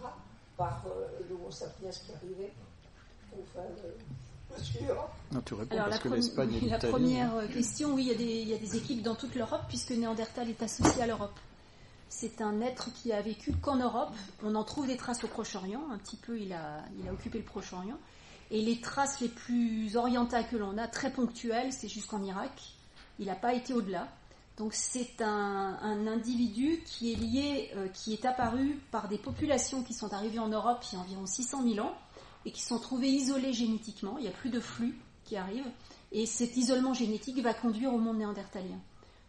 [0.57, 0.85] par
[1.29, 2.53] le Homo sapiens qui arrivait?
[3.33, 3.67] Enfin,
[5.71, 5.99] alors, la,
[6.79, 10.63] première euh, question, oui, il y, a des, équipes dans toute l'Europe, puisque Néandertal est
[10.63, 11.39] associé à l'Europe.
[12.09, 14.15] C'est un être qui a vécu qu'en Europe.
[14.43, 17.39] On en trouve des traces au Proche-Orient, un petit peu, il a, il a occupé
[17.39, 17.99] le Proche-Orient.
[18.51, 22.51] Et les traces les plus orientales que l'on a, très ponctuelles, c'est jusqu'en Irak.
[23.19, 24.09] Il n'a pas été au-delà.
[24.59, 29.95] Donc c'est un, individu qui est lié, euh, qui est apparu par des populations qui
[29.95, 31.95] sont arrivées en Europe il y a environ 600 000 ans
[32.45, 34.17] et qui sont trouvés isolés génétiquement.
[34.19, 35.71] Il n'y a plus de flux qui arrivent.
[36.13, 38.79] Et cet isolement génétique va conduire au monde néandertalien.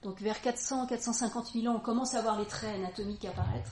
[0.04, 3.72] Donc vers 400-450 000 ans, on commence à voir les traits anatomiques apparaître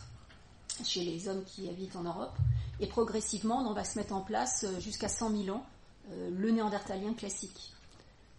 [0.83, 2.35] chez les hommes qui habitent en Europe.
[2.79, 5.65] Et progressivement, on va se mettre en place euh, jusqu'à 100 000 ans
[6.11, 7.73] euh, le néandertalien classique.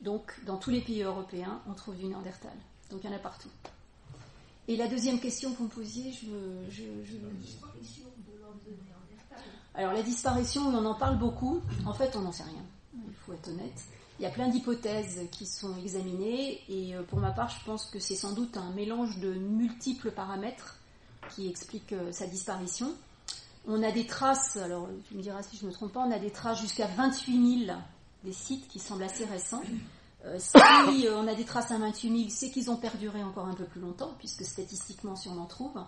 [0.01, 2.53] Donc dans tous les pays européens, on trouve du néandertal.
[2.91, 3.51] Donc il y en a partout.
[4.69, 7.17] Et la deuxième question que vous me posiez, je, je, je...
[9.79, 11.61] Alors la disparition, on en parle beaucoup.
[11.87, 12.65] En fait, on n'en sait rien.
[12.95, 13.81] Il faut être honnête.
[14.19, 17.87] Il y a plein d'hypothèses qui sont examinées et euh, pour ma part, je pense
[17.87, 20.79] que c'est sans doute un mélange de multiples paramètres
[21.31, 22.93] qui expliquent euh, sa disparition.
[23.69, 26.11] on a des traces, alors tu me diras si je ne me trompe pas, on
[26.11, 27.79] a des traces jusqu'à 28 000
[28.25, 29.63] des sites qui semblent assez récents.
[30.25, 30.57] Euh, si
[31.15, 33.81] on a des traces à 28 000, c'est qu'ils ont perduré encore un peu plus
[33.81, 35.79] longtemps, puisque statistiquement, si on en trouve.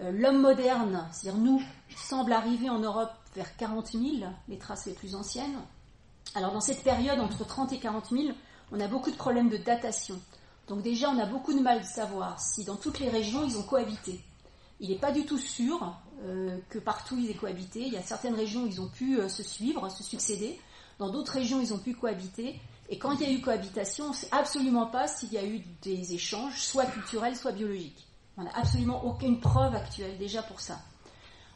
[0.00, 1.62] Euh, L'homme moderne, c'est-à-dire nous,
[1.96, 4.02] semble arriver en Europe vers 40 000,
[4.48, 5.58] les traces les plus anciennes.
[6.34, 8.34] Alors dans cette période, entre 30 et 40 000,
[8.72, 10.20] on a beaucoup de problèmes de datation.
[10.68, 13.58] Donc déjà, on a beaucoup de mal de savoir si dans toutes les régions, ils
[13.58, 14.20] ont cohabité.
[14.78, 17.80] Il n'est pas du tout sûr euh, que partout ils aient cohabité.
[17.80, 20.58] Il y a certaines régions où ils ont pu euh, se suivre, se succéder.
[20.98, 22.60] Dans d'autres régions, ils ont pu cohabiter.
[22.88, 25.44] Et quand il y a eu cohabitation, on ne sait absolument pas s'il y a
[25.44, 28.09] eu des échanges, soit culturels, soit biologiques.
[28.36, 30.78] On n'a absolument aucune preuve actuelle déjà pour ça.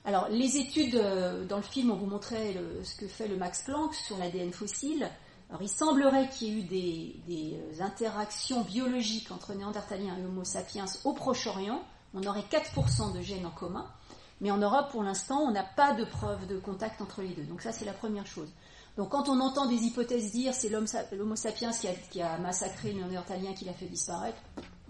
[0.05, 3.63] Alors, les études euh, dans le film, on vous montrait ce que fait le Max
[3.63, 5.09] Planck sur l'ADN fossile.
[5.49, 6.63] Alors, il semblerait qu'il y ait eu
[7.27, 11.83] des, euh, interactions biologiques entre Néandertaliens et Homo sapiens au Proche-Orient.
[12.13, 13.87] On aurait 4% de gènes en commun.
[14.41, 17.45] Mais en Europe, pour l'instant, on n'a pas de preuve de contact entre les deux.
[17.45, 18.53] Donc ça, c'est la première chose.
[18.97, 22.93] Donc quand on entend des hypothèses dire c'est l'Homo sapiens qui a, qui a massacré
[22.93, 24.39] le Néandertalien qui l'a fait disparaître,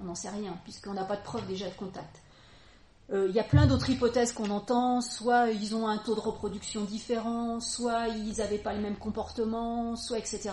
[0.00, 2.22] on n'en sait rien, puisqu'on n'a pas de preuve déjà de contact.
[3.12, 6.20] Euh, Il y a plein d'autres hypothèses qu'on entend, soit ils ont un taux de
[6.20, 10.50] reproduction différent, soit ils n'avaient pas le même comportement, soit etc.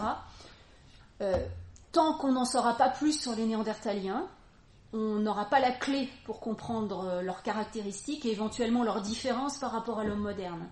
[1.22, 1.38] Euh,
[1.92, 4.28] tant qu'on n'en saura pas plus sur les Néandertaliens,
[4.94, 9.72] on n'aura pas la clé pour comprendre euh, leurs caractéristiques et éventuellement leurs différences par
[9.72, 10.68] rapport à l'homme moderne.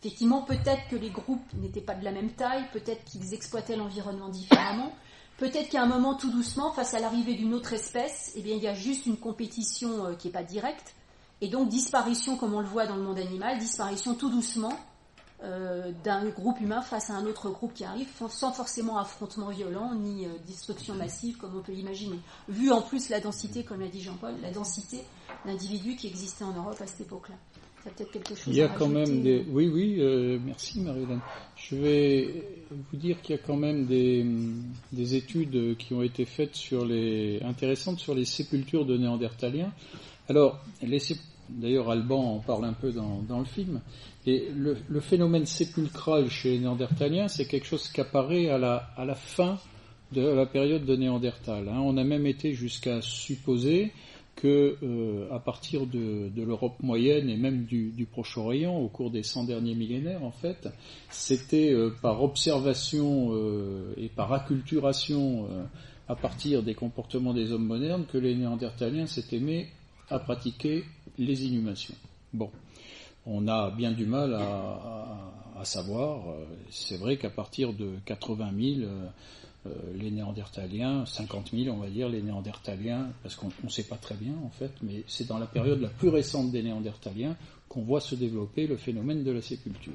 [0.00, 4.28] Effectivement, peut-être que les groupes n'étaient pas de la même taille, peut-être qu'ils exploitaient l'environnement
[4.28, 4.92] différemment,
[5.38, 8.62] peut-être qu'à un moment, tout doucement, face à l'arrivée d'une autre espèce, eh bien, il
[8.62, 10.94] y a juste une compétition euh, qui n'est pas directe,
[11.40, 14.72] et donc disparition, comme on le voit dans le monde animal, disparition tout doucement
[15.42, 19.94] euh, d'un groupe humain face à un autre groupe qui arrive, sans forcément affrontement violent
[19.94, 22.18] ni euh, destruction massive comme on peut l'imaginer.
[22.48, 25.04] Vu en plus la densité, comme l'a dit Jean-Paul, la densité
[25.44, 27.34] d'individus qui existaient en Europe à cette époque-là.
[27.96, 29.44] Quelque chose Il y a quand même des.
[29.50, 31.20] Oui, oui, euh, merci Marie-Hélène.
[31.56, 34.24] Je vais vous dire qu'il y a quand même des,
[34.92, 39.72] des études qui ont été faites sur les intéressantes sur les sépultures de Néandertaliens.
[40.28, 40.98] Alors, les
[41.50, 43.82] d'ailleurs Alban en parle un peu dans, dans le film.
[44.26, 48.76] Et le, le phénomène sépulcral chez les Néandertaliens, c'est quelque chose qui apparaît à la,
[48.96, 49.58] à la fin
[50.12, 51.68] de la période de Néandertal.
[51.68, 51.80] hein.
[51.84, 53.92] On a même été jusqu'à supposer
[54.36, 59.10] que euh, à partir de, de l'Europe moyenne et même du, du Proche-Orient, au cours
[59.10, 60.68] des 100 derniers millénaires, en fait,
[61.10, 65.64] c'était euh, par observation euh, et par acculturation euh,
[66.08, 69.66] à partir des comportements des hommes modernes que les Néandertaliens s'étaient mis
[70.10, 70.84] à pratiquer
[71.18, 71.94] les inhumations.
[72.32, 72.50] Bon,
[73.26, 76.28] on a bien du mal à, à- à savoir.
[76.28, 78.90] euh, C'est vrai qu'à partir de 80 000,
[79.66, 83.96] euh, les Néandertaliens, 50 000 on va dire, les Néandertaliens, parce qu'on ne sait pas
[83.96, 87.36] très bien en fait, mais c'est dans la période la plus récente des Néandertaliens
[87.68, 89.92] qu'on voit se développer le phénomène de la sépulture.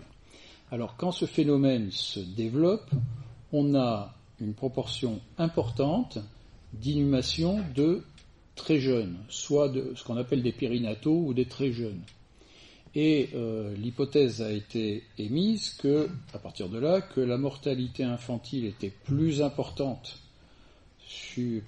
[0.72, 2.90] Alors quand ce phénomène se développe,
[3.52, 6.20] on a une proportion importante
[6.74, 8.04] d'inhumation de
[8.56, 12.02] très jeunes, soit de ce qu'on appelle des périnataux ou des très jeunes.
[13.02, 18.66] Et euh, l'hypothèse a été émise que, à partir de là, que la mortalité infantile
[18.66, 20.20] était plus importante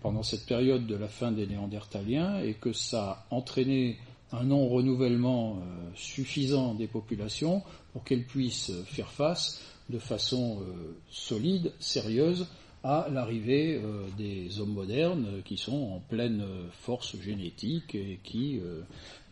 [0.02, 3.96] pendant cette période de la fin des Néandertaliens et que ça entraînait
[4.34, 7.63] un non-renouvellement euh, suffisant des populations
[7.94, 12.46] pour qu'elles puissent faire face de façon euh, solide, sérieuse,
[12.84, 13.80] à l'arrivée
[14.17, 18.60] des hommes modernes qui sont en pleine force génétique et qui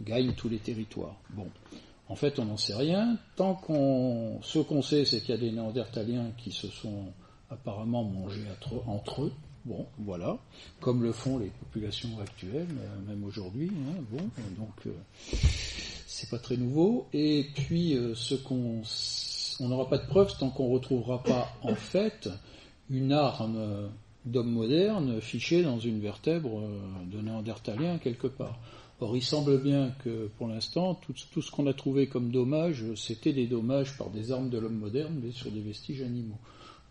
[0.03, 1.15] gagnent tous les territoires.
[2.09, 3.17] En fait, on n'en sait rien.
[3.35, 7.05] Tant qu'on, ce qu'on sait, c'est qu'il y a des Néandertaliens qui se sont
[7.49, 8.41] apparemment mangés
[8.87, 9.31] entre- eux.
[9.65, 10.37] Bon, voilà,
[10.79, 13.69] comme le font les populations actuelles, euh, même aujourd'hui.
[13.89, 14.91] hein, bon, euh, donc euh,
[16.07, 17.07] c'est pas très nouveau.
[17.13, 18.81] Et puis, ce qu'on,
[19.59, 22.29] on n'aura pas de preuves tant qu'on retrouvera pas en fait
[22.89, 23.89] une arme
[24.25, 26.61] d'homme moderne fichée dans une vertèbre
[27.11, 28.57] de néandertalien quelque part.
[29.01, 33.31] Or, il semble bien que pour l'instant, tout, ce qu'on a trouvé comme dommages, c'était
[33.31, 36.37] des dommages par des armes de l'homme moderne, mais sur des vestiges animaux.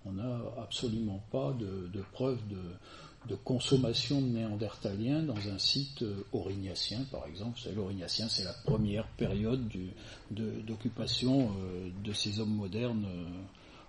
[0.07, 6.25] On n'a absolument pas de, de preuves de, consommation de néandertaliens dans un site euh,
[6.33, 7.59] aurignacien, par exemple.
[7.63, 9.91] C'est L'aurignacien, c'est la première période du-
[10.31, 13.25] de- d'occupation euh, de ces hommes modernes euh,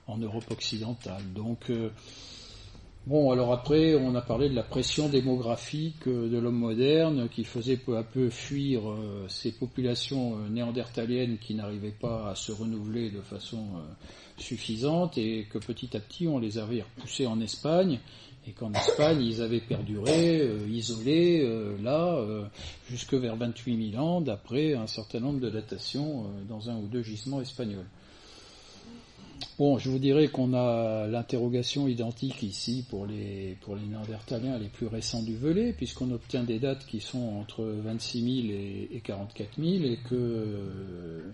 [0.08, 1.22] en Europe occidentale.
[1.34, 1.72] Donc,
[3.08, 7.44] Bon, alors après, on a parlé de la pression démographique euh, de l'homme moderne qui
[7.44, 12.52] faisait peu à peu fuir euh, ces populations euh, néandertaliennes qui n'arrivaient pas à se
[12.52, 13.66] renouveler de façon
[14.38, 18.00] suffisante et que petit à petit on les avait repoussés en Espagne
[18.48, 21.46] et qu'en Espagne ils avaient perduré, isolés,
[21.82, 22.24] là,
[22.90, 27.04] jusque vers 28 000 ans d'après un certain nombre de datations dans un ou deux
[27.04, 27.88] gisements espagnols.
[29.60, 34.70] Bon, je vous dirais qu'on a l'interrogation identique ici pour les, pour les néandertaliens les
[34.70, 38.54] plus récents du Velay, puisqu'on obtient des dates qui sont entre 26 000
[38.94, 41.26] et, 44 000, et que,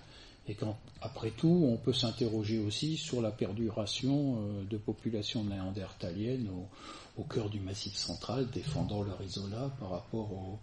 [0.48, 6.50] et qu'après tout, on peut s'interroger aussi sur la perduration euh, de populations néandertaliennes
[7.20, 10.60] au, cœur du Massif central, défendant leur isolat par rapport aux,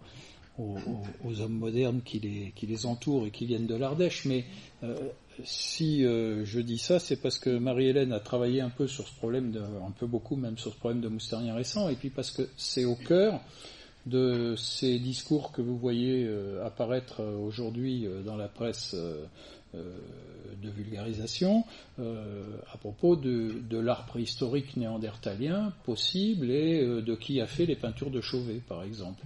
[0.59, 4.25] aux, hommes modernes qui les, qui les entourent et qui viennent de l'Ardèche.
[4.25, 4.43] Mais
[4.83, 4.95] euh,
[5.43, 9.15] si euh, je dis ça, c'est parce que Marie-Hélène a travaillé un peu sur ce
[9.15, 12.31] problème, de, un peu beaucoup même sur ce problème de moustérien récent, et puis parce
[12.31, 13.41] que c'est au cœur
[14.05, 18.95] de ces discours que vous voyez euh, apparaître euh, aujourd'hui dans la presse
[19.73, 21.63] de vulgarisation
[21.97, 28.21] à propos de l'art préhistorique néandertalien possible et de qui a fait les peintures de
[28.21, 29.23] Chauvet, par exemple.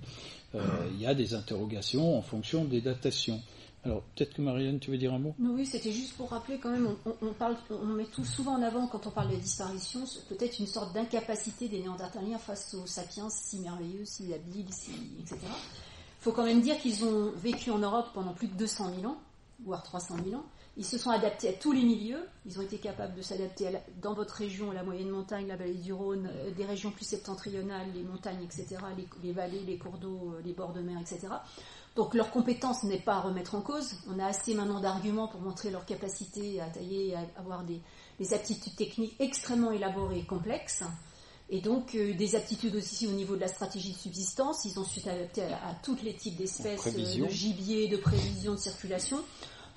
[0.53, 3.41] Il y a des interrogations en fonction des datations.
[3.87, 5.33] Alors, peut-être que Marianne, tu veux dire un mot?
[5.39, 6.89] Oui, c'était juste pour rappeler quand même,
[7.21, 10.67] on, parle, on met tout souvent en avant quand on parle de disparition, peut-être une
[10.67, 15.37] sorte d'incapacité des Néandertaliens face aux sapiens si merveilleux, si habiles, si, etc.
[15.41, 19.09] Il faut quand même dire qu'ils ont vécu en Europe pendant plus de 200 000
[19.09, 19.17] ans,
[19.63, 20.43] voire 300 000 ans.
[20.77, 22.23] Ils se sont adaptés à tous les milieux.
[22.45, 25.91] Ils ont été capables de s'adapter dans votre région, la moyenne montagne, la vallée du
[25.91, 30.33] Rhône, euh, des régions plus septentrionales, les montagnes, etc., les, les vallées, les cours d'eau,
[30.35, 31.27] euh, les bords de mer, etc.
[31.97, 33.95] Donc leur compétence n'est pas à remettre en cause.
[34.07, 37.81] On a assez maintenant d'arguments pour montrer leur capacité à tailler, à avoir des,
[38.33, 40.83] aptitudes techniques extrêmement élaborées et complexes.
[41.49, 44.63] Et donc euh, des aptitudes aussi au niveau de la stratégie de subsistance.
[44.65, 48.59] Ils ont su s'adapter à, tous les types d'espèces, euh, de gibier, de prévision, de
[48.59, 49.17] circulation.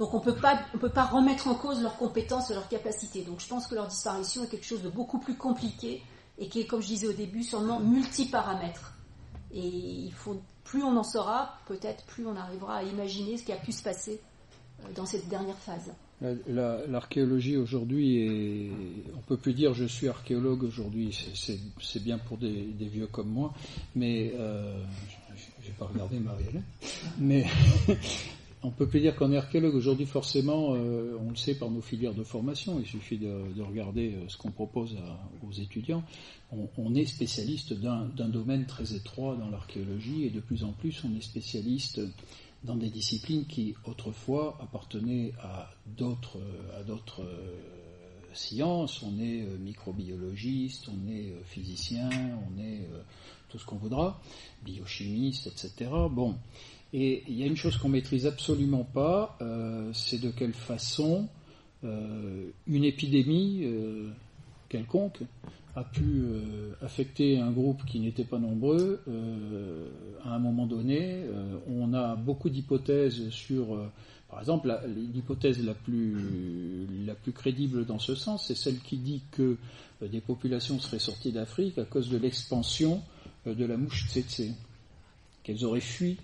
[0.01, 3.21] Donc on ne peut pas remettre en cause leurs compétences et leurs capacités.
[3.21, 6.01] Donc je pense que leur disparition est quelque chose de beaucoup plus compliqué
[6.39, 8.95] et qui est, comme je disais au début, sûrement multiparamètres.
[9.53, 13.53] Et il faut plus on en saura, peut-être plus on arrivera à imaginer ce qui
[13.53, 14.19] a pu se passer
[14.81, 15.93] euh, dans cette dernière phase.
[16.49, 18.71] L'archéologie aujourd'hui est.
[19.17, 23.53] On peut plus dire je suis archéologue aujourd'hui, c'est bien pour des, vieux comme moi,
[23.95, 24.33] mais.
[24.39, 24.83] Euh,
[25.63, 26.63] J'ai pas regardé Marielle,
[27.19, 27.47] mais
[28.63, 31.81] on peut plus dire qu'on est archéologue aujourd'hui forcément, euh, on le sait par nos
[31.81, 34.97] filières de formation, il suffit de, regarder euh, ce qu'on propose
[35.47, 36.03] aux étudiants.
[36.77, 41.17] On, est spécialiste d'un domaine très étroit dans l'archéologie et de plus en plus on
[41.17, 42.01] est spécialiste
[42.65, 46.39] dans des disciplines qui autrefois appartenaient à d'autres
[47.21, 47.55] euh,
[48.35, 49.03] sciences.
[49.03, 52.89] On est microbiologiste, on est physicien, on est
[53.51, 54.21] tout ce qu'on voudra,
[54.65, 55.91] biochimiste, etc.
[56.11, 56.37] Bon.
[56.93, 61.29] Et il y a une chose qu'on maîtrise absolument pas, euh, c'est de quelle façon
[61.85, 64.11] euh, une épidémie euh,
[64.69, 65.21] quelconque
[65.77, 66.25] a pu
[66.83, 69.01] affecter un groupe qui n'était pas nombreux
[70.25, 71.25] à un moment donné.
[71.69, 73.79] on a beaucoup d'hypothèses sur,
[74.29, 74.77] par exemple,
[75.15, 79.59] l'hypothèse la plus, la plus crédible dans ce sens, c'est celle qui dit que
[80.03, 83.01] des populations seraient sorties d'Afrique à cause de l'expansion
[83.47, 84.53] de la mouche tsetse,
[85.43, 86.19] qu'elles auraient fui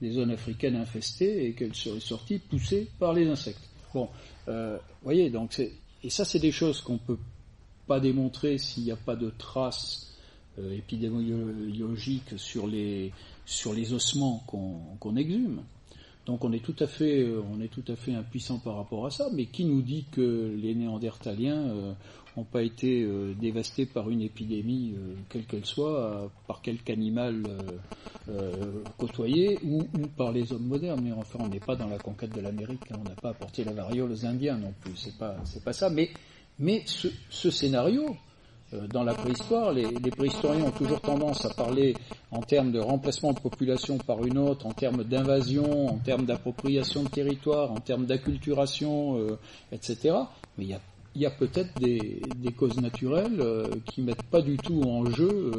[0.00, 3.68] des zones africaines infestées et qu'elles seraient sorties poussées par les insectes.
[3.94, 4.08] Bon,
[4.48, 5.72] euh, voyez, donc c'est
[6.04, 7.18] et ça c'est des choses qu'on peut
[7.86, 10.14] pas démontrer s'il n'y a pas de traces
[10.58, 13.12] euh, épidémiologiques sur les
[13.46, 15.62] sur les ossements qu'on exhume.
[16.26, 19.06] Donc on est tout à fait euh, on est tout à fait impuissant par rapport
[19.06, 19.28] à ça.
[19.32, 21.92] Mais qui nous dit que les Néandertaliens euh,
[22.38, 26.90] n'ont pas été euh, dévastés par une épidémie, euh, quelle qu'elle soit, euh, par quelque
[26.90, 27.42] animal
[28.98, 29.82] côtoyé ou,
[30.16, 31.00] par les hommes modernes.
[31.02, 32.96] Mais enfin, on n'est pas dans la conquête de l'Amérique, hein.
[33.00, 34.92] on n'a pas apporté la variole aux Indiens non plus.
[34.96, 35.88] C'est pas, c'est pas ça.
[35.90, 36.10] Mais,
[36.58, 38.16] mais ce, scénario,
[38.90, 41.94] dans la préhistoire, les, préhistoriens ont toujours tendance à parler
[42.30, 47.04] en termes de remplacement de population par une autre, en termes d'invasion, en termes d'appropriation
[47.04, 49.38] de territoire, en termes d'acculturation,
[49.72, 50.16] etc.
[50.58, 50.80] Mais il y a
[51.18, 55.50] il y a peut-être des, causes naturelles euh, qui mettent pas du tout en jeu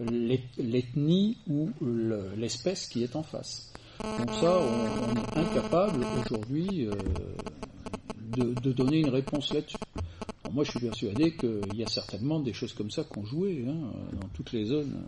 [0.00, 1.70] euh, l'ethnie ou
[2.36, 3.72] l'espèce qui est en face.
[4.00, 6.92] Donc ça, on, est incapable aujourd'hui euh,
[8.36, 9.76] de, donner une réponse là-dessus.
[10.52, 13.90] Moi, je suis persuadé qu'il y a certainement des choses comme ça qu'on jouait hein,
[14.20, 15.02] dans toutes les zones.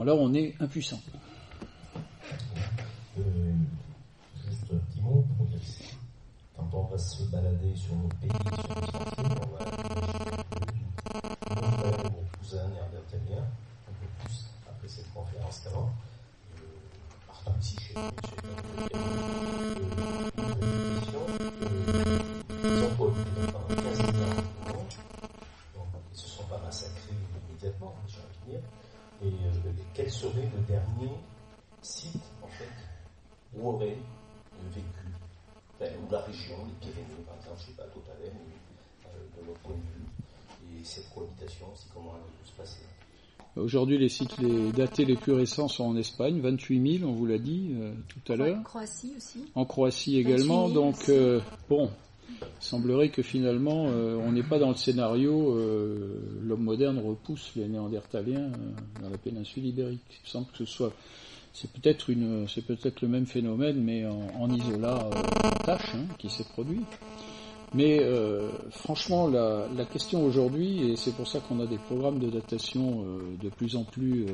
[0.00, 1.00] Alors, on est impuissant.
[3.16, 5.46] juste un petit mot pour
[6.98, 8.77] quand on va
[39.42, 42.80] de notre point de vue, et cette cohabitation, c'est comment elle se passer.
[43.56, 47.26] Aujourd'hui, les sites les datés les plus récents sont en Espagne, 28 000, on vous
[47.26, 48.56] l'a dit euh, tout à l'heure.
[48.58, 49.44] En Croatie aussi.
[49.54, 50.68] En Croatie également.
[50.68, 51.90] 28 000 Donc, euh, bon,
[52.40, 57.52] il semblerait que finalement, euh, on n'est pas dans le scénario euh, l'homme moderne repousse
[57.56, 60.02] les Néandertaliens euh, dans la péninsule ibérique.
[60.10, 60.92] Il me semble que ce soit.
[61.52, 65.94] C'est peut-être une, c'est peut-être le même phénomène, mais en, en isolat euh, en tâche
[65.94, 66.82] hein, qui s'est produit.
[67.74, 72.30] Mais euh, franchement, la, question aujourd'hui, et c'est pour ça qu'on a des programmes de
[72.30, 74.32] datation euh, de plus en plus euh,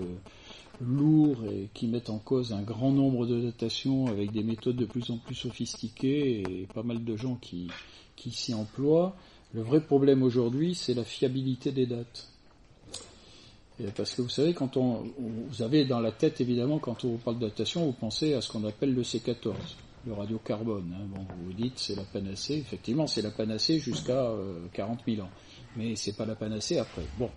[0.81, 4.85] lourds et qui mettent en cause un grand nombre de datations avec des méthodes de
[4.85, 7.69] plus en plus sophistiquées et pas mal de gens qui,
[8.15, 9.17] qui s'y emploient.
[9.53, 12.29] Le vrai problème aujourd'hui, c'est la fiabilité des dates.
[13.97, 17.41] Parce que vous savez, quand on, vous avez dans la tête évidemment, quand on parle
[17.41, 19.53] de datation, vous pensez à ce qu'on appelle le C14,
[20.07, 20.95] le radiocarbone.
[20.95, 21.07] Hein.
[21.15, 22.55] Bon, vous dites c'est la panacée.
[22.55, 25.31] Effectivement, c'est la panacée jusqu'à euh, 40 000 ans,
[25.77, 27.05] mais c'est pas la panacée après.
[27.19, 27.31] Bon,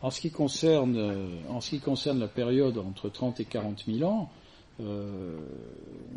[0.00, 3.84] en ce qui concerne, euh, en ce qui concerne la période entre 30 et 40
[3.86, 4.30] 000 ans,
[4.80, 5.38] euh,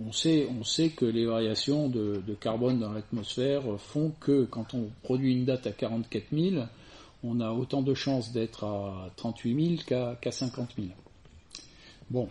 [0.08, 4.90] on sait, on sait que les variations de, carbone dans l'atmosphère font que quand on
[5.04, 6.64] produit une date à 44 000,
[7.24, 10.88] on a autant de chances d'être à 38 000 qu'à qu'à 50 000.
[12.10, 12.30] Bon.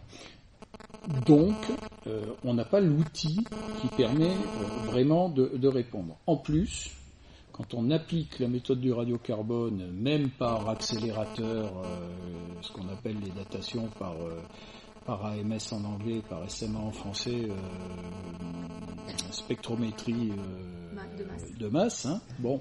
[1.26, 1.54] Donc,
[2.06, 3.44] euh, on n'a pas l'outil
[3.80, 6.16] qui permet euh, vraiment de, de répondre.
[6.26, 6.90] En plus,
[7.52, 12.08] quand on applique la méthode du radiocarbone, même par accélérateur, euh,
[12.62, 14.14] ce qu'on appelle les datations par,
[15.06, 17.48] par AMS en anglais, par SMA en français,
[19.30, 20.32] spectrométrie
[21.18, 21.58] de masse.
[21.58, 22.60] de masse, hein, bon,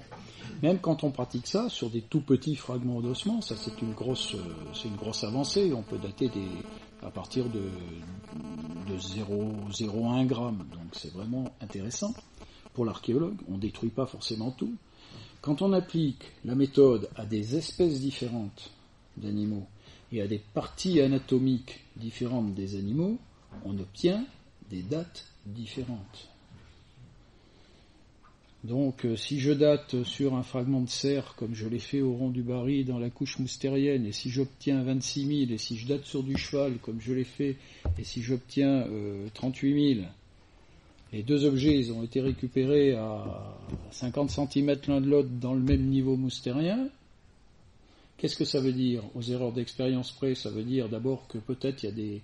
[0.62, 4.36] même quand on pratique ça sur des tout petits fragments d'ossement, ça c'est une grosse,
[4.74, 5.72] c'est une grosse avancée.
[5.74, 6.48] On peut dater des,
[7.04, 7.62] à partir de,
[8.88, 10.64] de 0,01 gramme.
[10.72, 12.14] Donc c'est vraiment intéressant
[12.72, 13.36] pour l'archéologue.
[13.48, 14.74] On détruit pas forcément tout.
[15.40, 18.70] Quand on applique la méthode à des espèces différentes
[19.16, 19.66] d'animaux
[20.10, 23.18] et à des parties anatomiques différentes des animaux,
[23.64, 24.24] on obtient
[24.70, 26.28] des dates différentes.
[28.64, 32.14] Donc, euh, si je date sur un fragment de cerf, comme je l'ai fait au
[32.14, 35.86] rond du Barry dans la couche moustérienne, et si j'obtiens 26 000, et si je
[35.86, 37.56] date sur du cheval, comme je l'ai fait,
[37.98, 40.06] et si j'obtiens euh, 38 000,
[41.12, 43.54] les deux objets, ont été récupérés à
[43.90, 46.88] 50 cm l'un de l'autre dans le même niveau moustérien.
[48.16, 49.02] Qu'est-ce que ça veut dire?
[49.16, 52.22] Aux erreurs d'expérience près, ça veut dire d'abord que peut-être il y a des,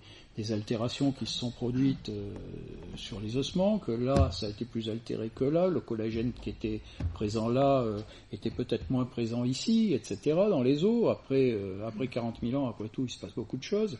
[0.51, 2.33] altérations qui se sont produites euh,
[2.95, 6.49] sur les ossements, que là ça a été plus altéré que là, le collagène qui
[6.49, 6.81] était
[7.13, 7.99] présent là euh,
[8.31, 10.17] était peut-être moins présent ici, etc.
[10.49, 11.11] dans les os.
[11.11, 13.99] Après, euh, après 40 000 ans, après tout, il se passe beaucoup de choses.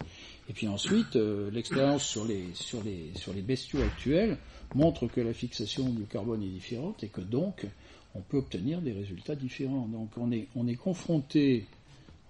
[0.50, 4.38] Et puis ensuite, l'expérience sur les, sur, les, sur les bestiaux actuels
[4.74, 7.68] montre que la fixation du carbone est différente et que donc
[8.16, 9.88] on peut obtenir des résultats différents.
[9.88, 11.66] Donc on est, on est confronté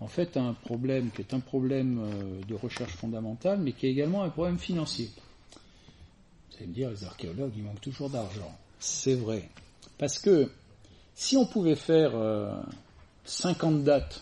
[0.01, 3.91] en fait un problème qui est un problème euh, de recherche fondamentale, mais qui est
[3.91, 5.09] également un problème financier.
[6.49, 8.51] Vous allez me dire, les archéologues, ils manquent toujours d'argent.
[8.79, 9.47] C'est vrai.
[9.97, 10.51] Parce que
[11.13, 12.59] si on pouvait faire euh,
[13.25, 14.21] 50 dates,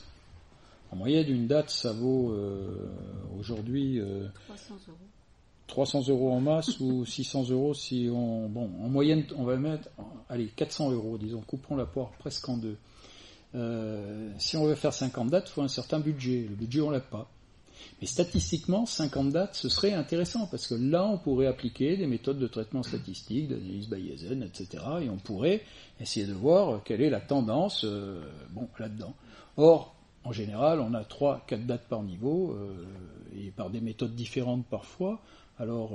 [0.91, 2.89] en moyenne une date, ça vaut euh,
[3.39, 4.97] aujourd'hui euh, 300 euros.
[5.67, 8.49] 300 euros en masse ou 600 euros si on...
[8.49, 9.87] Bon, en moyenne, on va mettre,
[10.27, 12.75] allez, 400 euros, disons, coupons la poire presque en deux.
[13.55, 16.45] Euh, si on veut faire 50 dates, il faut un certain budget.
[16.49, 17.29] Le budget, on l'a pas.
[18.01, 22.37] Mais statistiquement, 50 dates, ce serait intéressant, parce que là, on pourrait appliquer des méthodes
[22.37, 25.61] de traitement statistique, d'analyse Bayesian, etc., et on pourrait
[25.99, 28.21] essayer de voir quelle est la tendance euh,
[28.51, 29.13] bon, là-dedans.
[29.57, 29.95] Or,
[30.25, 32.85] en général, on a 3-4 dates par niveau, euh,
[33.37, 35.21] et par des méthodes différentes parfois.
[35.57, 35.91] Alors,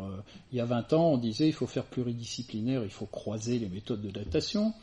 [0.52, 3.68] il y a 20 ans, on disait il faut faire pluridisciplinaire, il faut croiser les
[3.68, 4.74] méthodes de datation.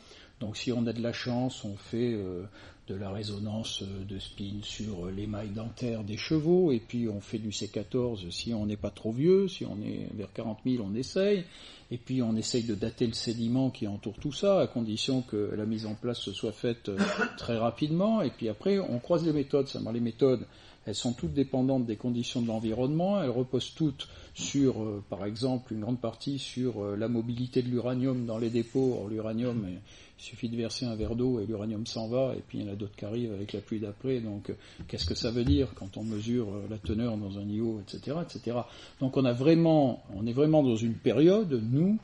[0.42, 2.42] Donc, si on a de la chance, on fait euh,
[2.88, 7.20] de la résonance euh, de spin sur euh, l'émail dentaire des chevaux, et puis on
[7.20, 10.84] fait du C14 si on n'est pas trop vieux, si on est vers 40 000,
[10.84, 11.44] on essaye,
[11.92, 15.54] et puis on essaye de dater le sédiment qui entoure tout ça, à condition que
[15.56, 16.98] la mise en place se soit faite euh,
[17.38, 19.68] très rapidement, et puis après on croise les méthodes.
[19.68, 20.44] Ça, les méthodes,
[20.84, 25.72] elles sont toutes dépendantes des conditions de l'environnement, elles reposent toutes sur, euh, par exemple,
[25.72, 29.06] une grande partie sur la mobilité de l'uranium dans les dépôts.
[29.08, 29.68] L'uranium,
[30.22, 32.68] il suffit de verser un verre d'eau et l'uranium s'en va, et puis il y
[32.68, 34.20] en a d'autres qui arrivent avec la pluie d'après.
[34.20, 34.54] Donc, euh,
[34.86, 38.18] qu'est-ce que ça veut dire quand on mesure euh, la teneur dans un niveau, etc.,
[38.22, 38.58] etc.
[39.00, 41.98] Donc, on a vraiment, on est vraiment dans une période, nous,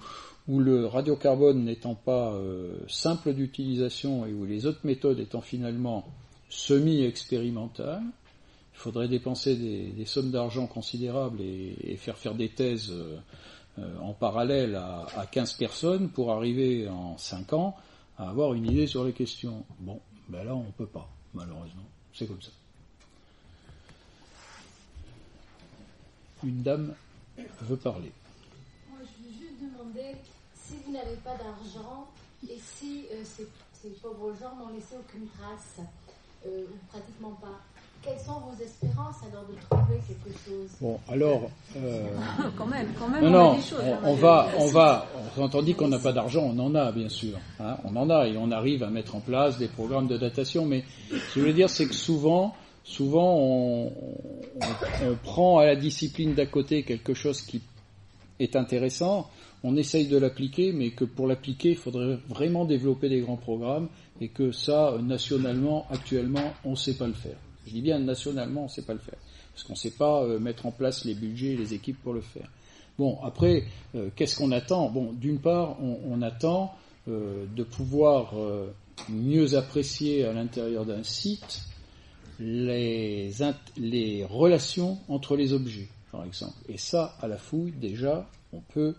[0.48, 6.04] où le radiocarbone n'étant pas euh, simple d'utilisation et où les autres méthodes étant finalement
[6.48, 8.12] semi-expérimentales, il
[8.74, 12.94] il faudrait dépenser des, sommes d'argent considérables et, faire faire des thèses
[14.00, 17.76] en parallèle à, à 15 personnes pour arriver en 5 ans
[18.18, 19.64] à avoir une idée sur les questions.
[19.78, 21.84] Bon, ben là, on ne peut pas, malheureusement.
[22.12, 22.50] C'est comme ça.
[26.42, 26.94] Une dame
[27.62, 28.12] veut parler.
[28.90, 30.16] Moi, je veux juste demander
[30.54, 32.08] si vous n'avez pas d'argent
[32.48, 35.80] et si euh, ces, pauvres gens n'ont laissé aucune trace,
[36.46, 37.60] euh, pratiquement pas.
[38.02, 40.70] Quelles sont vos espérances alors de trouver quelque chose?
[40.80, 41.50] Bon, alors.
[41.76, 42.06] Euh...
[42.56, 43.24] quand même, quand même.
[43.24, 45.06] Non, on non, des choses, on, va, on va.
[45.36, 47.38] On dit qu'on n'a pas d'argent, on en a bien sûr.
[47.58, 50.64] Hein, on en a et on arrive à mettre en place des programmes de datation.
[50.64, 53.92] Mais ce que je veux dire, c'est que souvent, souvent, on,
[54.60, 57.60] on, prend à la discipline d'à côté quelque chose qui
[58.38, 59.28] est intéressant,
[59.64, 63.88] on essaye de l'appliquer, mais que pour l'appliquer, il faudrait vraiment développer des grands programmes
[64.20, 67.36] et que ça, nationalement, actuellement, on ne sait pas le faire.
[67.68, 69.18] Je dis bien nationalement, on ne sait pas le faire.
[69.52, 72.14] Parce qu'on ne sait pas euh, mettre en place les budgets et les équipes pour
[72.14, 72.48] le faire.
[72.98, 73.64] Bon, après,
[73.94, 74.88] euh, qu'est-ce qu'on attend?
[74.90, 76.74] Bon, d'une part, on, attend
[77.08, 78.34] euh, de pouvoir
[79.08, 81.62] mieux apprécier à l'intérieur d'un site
[82.40, 83.30] les,
[83.76, 86.56] les relations entre les objets, par exemple.
[86.68, 88.94] Et ça, à la fouille, déjà, on peut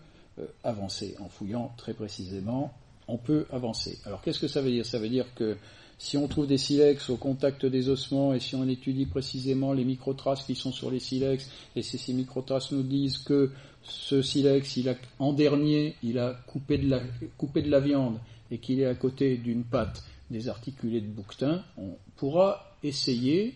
[0.64, 1.16] avancer.
[1.20, 2.72] En fouillant très précisément,
[3.08, 3.98] on peut avancer.
[4.06, 4.86] Alors, qu'est-ce que ça veut dire?
[4.86, 5.56] Ça veut dire que
[6.00, 9.84] si on trouve des silex au contact des ossements et si on étudie précisément les
[9.84, 13.50] microtraces qui sont sur les silex, et si ces microtraces nous disent que
[13.82, 17.02] ce silex, il a, en dernier, il a coupé de la,
[17.36, 18.18] coupé de la viande
[18.50, 23.54] et qu'il est à côté d'une patte des articulés de bouquetin, on pourra essayer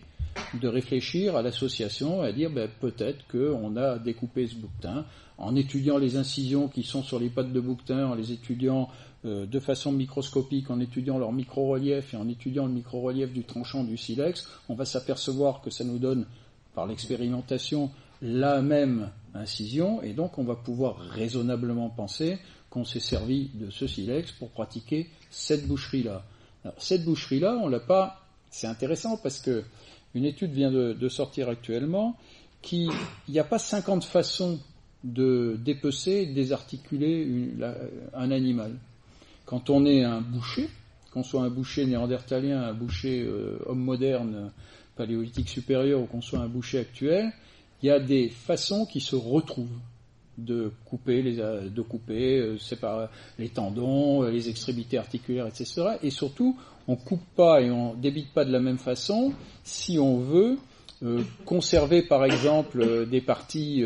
[0.61, 5.05] de réfléchir à l'association et à dire ben, peut-être qu'on a découpé ce bouquetin.
[5.37, 8.87] En étudiant les incisions qui sont sur les pattes de bouquetin, en les étudiant
[9.25, 13.83] euh, de façon microscopique en étudiant leur micro-relief et en étudiant le micro-relief du tranchant
[13.83, 16.27] du silex, on va s'apercevoir que ça nous donne,
[16.75, 17.89] par l'expérimentation,
[18.21, 22.37] la même incision, et donc on va pouvoir raisonnablement penser
[22.69, 26.23] qu'on s'est servi de ce silex pour pratiquer cette boucherie-là.
[26.77, 28.21] cette boucherie-là, on l'a pas.
[28.51, 29.63] C'est intéressant parce que
[30.13, 32.15] une étude vient de, sortir actuellement
[32.61, 32.89] qui,
[33.27, 34.59] il n'y a pas 50 façons
[35.03, 37.51] de dépecer, désarticuler
[38.13, 38.77] un animal.
[39.45, 40.69] Quand on est un boucher,
[41.13, 44.51] qu'on soit un boucher néandertalien, un boucher euh, homme moderne,
[44.95, 47.31] paléolithique supérieur, ou qu'on soit un boucher actuel,
[47.81, 49.79] il y a des façons qui se retrouvent
[50.37, 53.07] de couper les, de couper, euh,
[53.39, 55.97] les tendons, euh, les extrémités articulaires, etc.
[56.01, 59.33] Et surtout, on coupe pas et on débite pas de la même façon
[59.63, 60.57] si on veut
[61.43, 63.83] conserver par exemple des parties,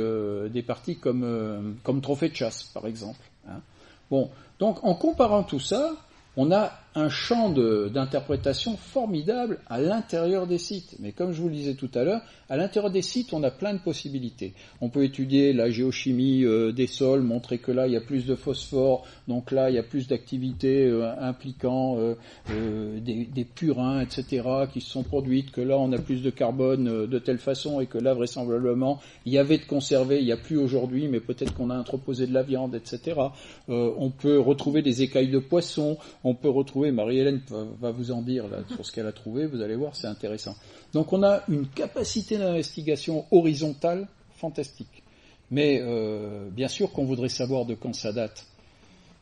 [0.51, 3.20] des parties comme, comme trophée de chasse par exemple.
[3.47, 3.62] Hein.
[4.10, 4.30] Bon,
[4.60, 5.91] donc en comparant tout ça,
[6.38, 10.96] on a un champ d'interprétation formidable à l'intérieur des sites.
[11.00, 13.52] Mais comme je vous le disais tout à l'heure, à l'intérieur des sites, on a
[13.52, 14.54] plein de possibilités.
[14.82, 18.26] On peut étudier la géochimie euh, des sols, montrer que là, il y a plus
[18.26, 24.02] de phosphore, donc là, il y a plus d'activités euh, impliquant euh, des, des, purins,
[24.02, 27.80] etc., qui se sont produites, que là, on a plus de carbone de telle façon,
[27.82, 31.20] et que là, vraisemblablement, il y avait de conserver, il n'y a plus aujourd'hui, mais
[31.20, 33.20] peut-être qu'on a entreposé de la viande, etc.
[33.68, 37.42] on peut retrouver des écailles de poissons, on peut retrouver Marie-Hélène
[37.80, 40.56] va vous en dire là, sur ce qu'elle a trouvé, vous allez voir, c'est intéressant.
[40.94, 45.04] Donc on a une capacité d'investigation horizontale fantastique.
[45.52, 48.46] Mais euh, bien sûr qu'on voudrait savoir de quand ça date.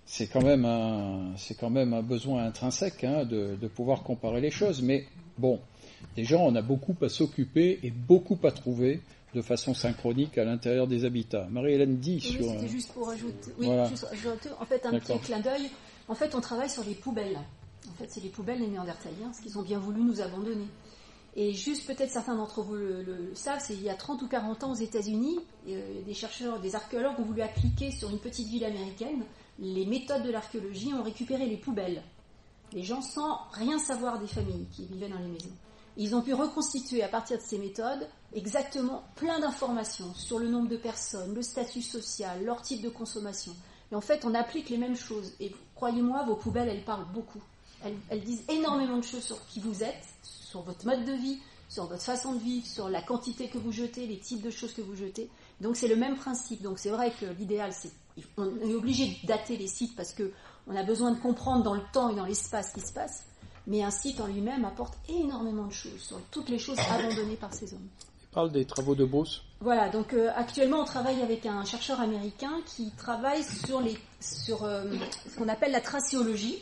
[0.05, 4.51] C'est quand même un, c'est quand même un besoin intrinsèque hein, de, pouvoir comparer les
[4.51, 4.82] choses.
[4.82, 5.05] Mais
[5.38, 5.60] bon,
[6.16, 9.01] déjà on a beaucoup à s'occuper et beaucoup à trouver
[9.36, 11.47] de façon synchronique à l'intérieur des habitats.
[11.51, 12.45] Marie-Hélène dit sur.
[12.51, 15.70] C'était juste pour ajouter, oui, juste ajouter, en fait un petit clin d'œil.
[16.08, 17.39] En fait, on travaille sur les poubelles.
[17.89, 20.68] En fait, c'est les poubelles des Néandertaliens, ce qu'ils ont bien voulu nous abandonner.
[21.36, 24.64] Et juste, peut-être certains d'entre vous le, savent, c'est il y a 30 ou 40
[24.64, 28.66] ans aux États-Unis, euh, des chercheurs, des archéologues ont voulu appliquer sur une petite ville
[28.66, 29.24] américaine
[29.60, 32.03] les méthodes de l'archéologie, ont récupéré les poubelles.
[32.74, 35.55] Les gens sans rien savoir des familles qui vivaient dans les maisons.
[35.95, 40.70] Ils ont pu reconstituer à partir de ces méthodes exactement plein d'informations sur le nombre
[40.70, 43.55] de personnes, le statut social, leur type de consommation.
[43.91, 45.34] Et en fait, on applique les mêmes choses.
[45.78, 47.41] Croyez-moi, vos poubelles, elles parlent beaucoup.
[48.09, 51.86] Elles, disent énormément de choses sur qui vous êtes, sur votre mode de vie, sur
[51.86, 54.82] votre façon de vivre, sur la quantité que vous jetez, les types de choses que
[54.82, 55.30] vous jetez.
[55.61, 56.63] Donc c'est le même principe.
[56.63, 57.91] Donc c'est vrai que l'idéal, c'est
[58.36, 60.32] on est obligé de dater les sites parce que
[60.65, 63.25] on a besoin de comprendre dans le temps et dans l'espace ce qui se passe.
[63.67, 67.53] Mais un site en lui-même apporte énormément de choses sur toutes les choses abandonnées par
[67.53, 67.88] ces hommes.
[68.38, 69.41] Parle des travaux de Bruce.
[69.61, 74.63] Voilà, donc euh, actuellement on travaille avec un chercheur américain qui travaille sur, les, sur
[74.63, 74.93] euh,
[75.27, 76.59] ce qu'on appelle la tracéologie.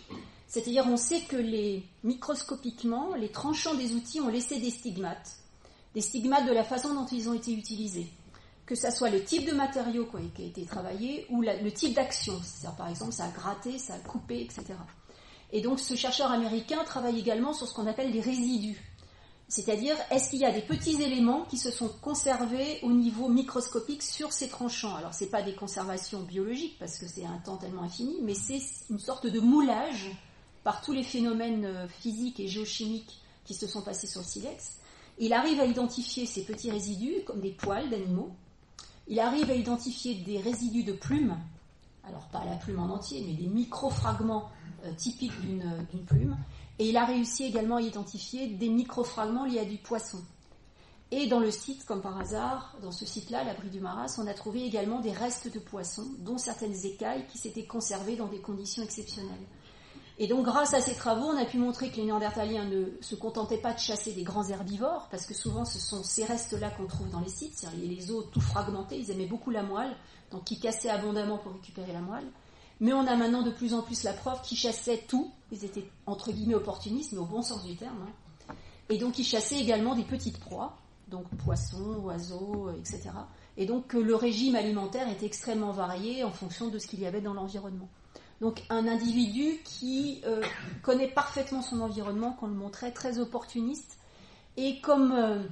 [0.47, 5.35] C'est-à-dire, on sait que les, microscopiquement, les tranchants des outils ont laissé des stigmates.
[5.93, 8.07] des stigmates de la façon dont ils ont été utilisés.
[8.65, 12.39] Que ça soit le type de matériau qui a été travaillé ou le type d'action.
[12.77, 14.63] Par exemple, ça a gratté, ça a coupé, etc.
[15.51, 18.81] Et donc ce chercheur américain travaille également sur ce qu'on appelle les résidus.
[19.47, 24.01] C'est-à-dire, est-ce qu'il y a des petits éléments qui se sont conservés au niveau microscopique
[24.01, 24.95] sur ces tranchants?
[24.95, 28.33] Alors, ce n'est pas des conservations biologiques, parce que c'est un temps tellement infini, mais
[28.33, 30.09] c'est une sorte de moulage
[30.63, 34.79] par tous les phénomènes euh, physiques et géochimiques qui se sont passés sur le silex.
[35.19, 38.35] Il arrive à identifier ces petits résidus comme des poils d'animaux.
[39.07, 41.37] Il arrive à identifier des résidus de plumes,
[42.03, 44.49] alors pas la plume en entier, mais des micro-fragments
[44.85, 46.35] euh, typiques d'une plume.
[46.79, 50.21] Et il a réussi également à identifier des microfragments liés à du poisson.
[51.11, 54.33] Et dans le site, comme par hasard, dans ce site-là, l'abri du Maras, on a
[54.33, 58.83] trouvé également des restes de poissons, dont certaines écailles qui s'étaient conservées dans des conditions
[58.83, 59.47] exceptionnelles.
[60.17, 63.15] Et donc, grâce à ces travaux, on a pu montrer que les Néandertaliens ne se
[63.15, 66.87] contentaient pas de chasser des grands herbivores, parce que souvent ce sont ces restes-là qu'on
[66.87, 69.95] trouve dans les sites, c'est-à-dire les os tout fragmentés, ils aimaient beaucoup la moelle,
[70.31, 72.31] donc ils cassaient abondamment pour récupérer la moelle.
[72.79, 75.31] Mais on a maintenant de plus en plus la preuve qu'ils chassaient tout.
[75.51, 77.97] Ils étaient entre guillemets opportunistes, mais au bon sens du terme.
[78.01, 78.53] Hein.
[78.89, 83.09] Et donc ils chassaient également des petites proies, donc poissons, oiseaux, euh, etc.
[83.57, 87.21] Et donc le régime alimentaire était extrêmement varié en fonction de ce qu'il y avait
[87.21, 87.89] dans l'environnement.
[88.41, 90.43] Donc un individu qui euh,
[90.83, 93.97] connaît parfaitement son environnement, qu'on le montrait très opportuniste,
[94.57, 95.43] et comme euh,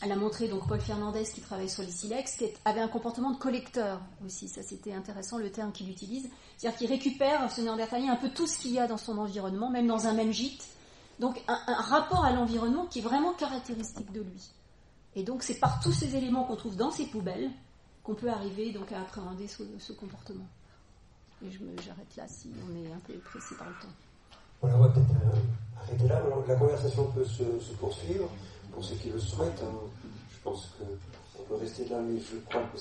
[0.00, 3.32] elle a montré donc Paul Fernandez qui travaille sur les silex, qui avait un comportement
[3.32, 4.48] de collecteur aussi.
[4.48, 6.28] Ça, c'était intéressant le terme qu'il utilise.
[6.56, 9.70] C'est-à-dire qu'il récupère, ce néandertalien, un peu tout ce qu'il y a dans son environnement,
[9.70, 10.64] même dans un même gîte.
[11.18, 14.50] Donc, un, rapport à l'environnement qui est vraiment caractéristique de lui.
[15.16, 17.50] Et donc, c'est par tous ces éléments qu'on trouve dans ces poubelles
[18.04, 20.46] qu'on peut arriver donc à appréhender ce, comportement.
[21.44, 23.94] Et j'arrête là si on est un peu pressé par le temps.
[24.60, 26.22] Voilà, on va peut-être euh, arrêter là.
[26.46, 28.30] la conversation peut se poursuivre
[28.78, 29.60] pour ceux qui le souhaitent.
[29.64, 29.74] Hein.
[30.30, 32.76] je pense qu'on peut rester là, mais je crois que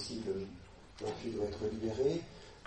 [1.01, 2.21] l'enfant doit être libéré.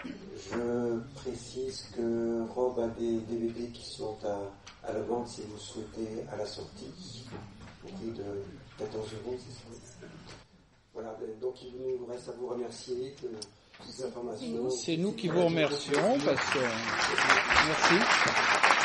[0.04, 6.24] Je précise que Rob a des DVD qui sont à, la vente si vous souhaitez
[6.32, 6.90] à la sortie,
[7.84, 8.24] au prix de
[8.78, 10.12] 14 euros, c'est ça
[10.92, 13.30] Voilà, ben, donc il nous reste à vous remercier de
[13.86, 14.70] ces informations.
[14.70, 16.58] C'est nous qui vous remercions parce que.
[17.68, 18.79] Merci.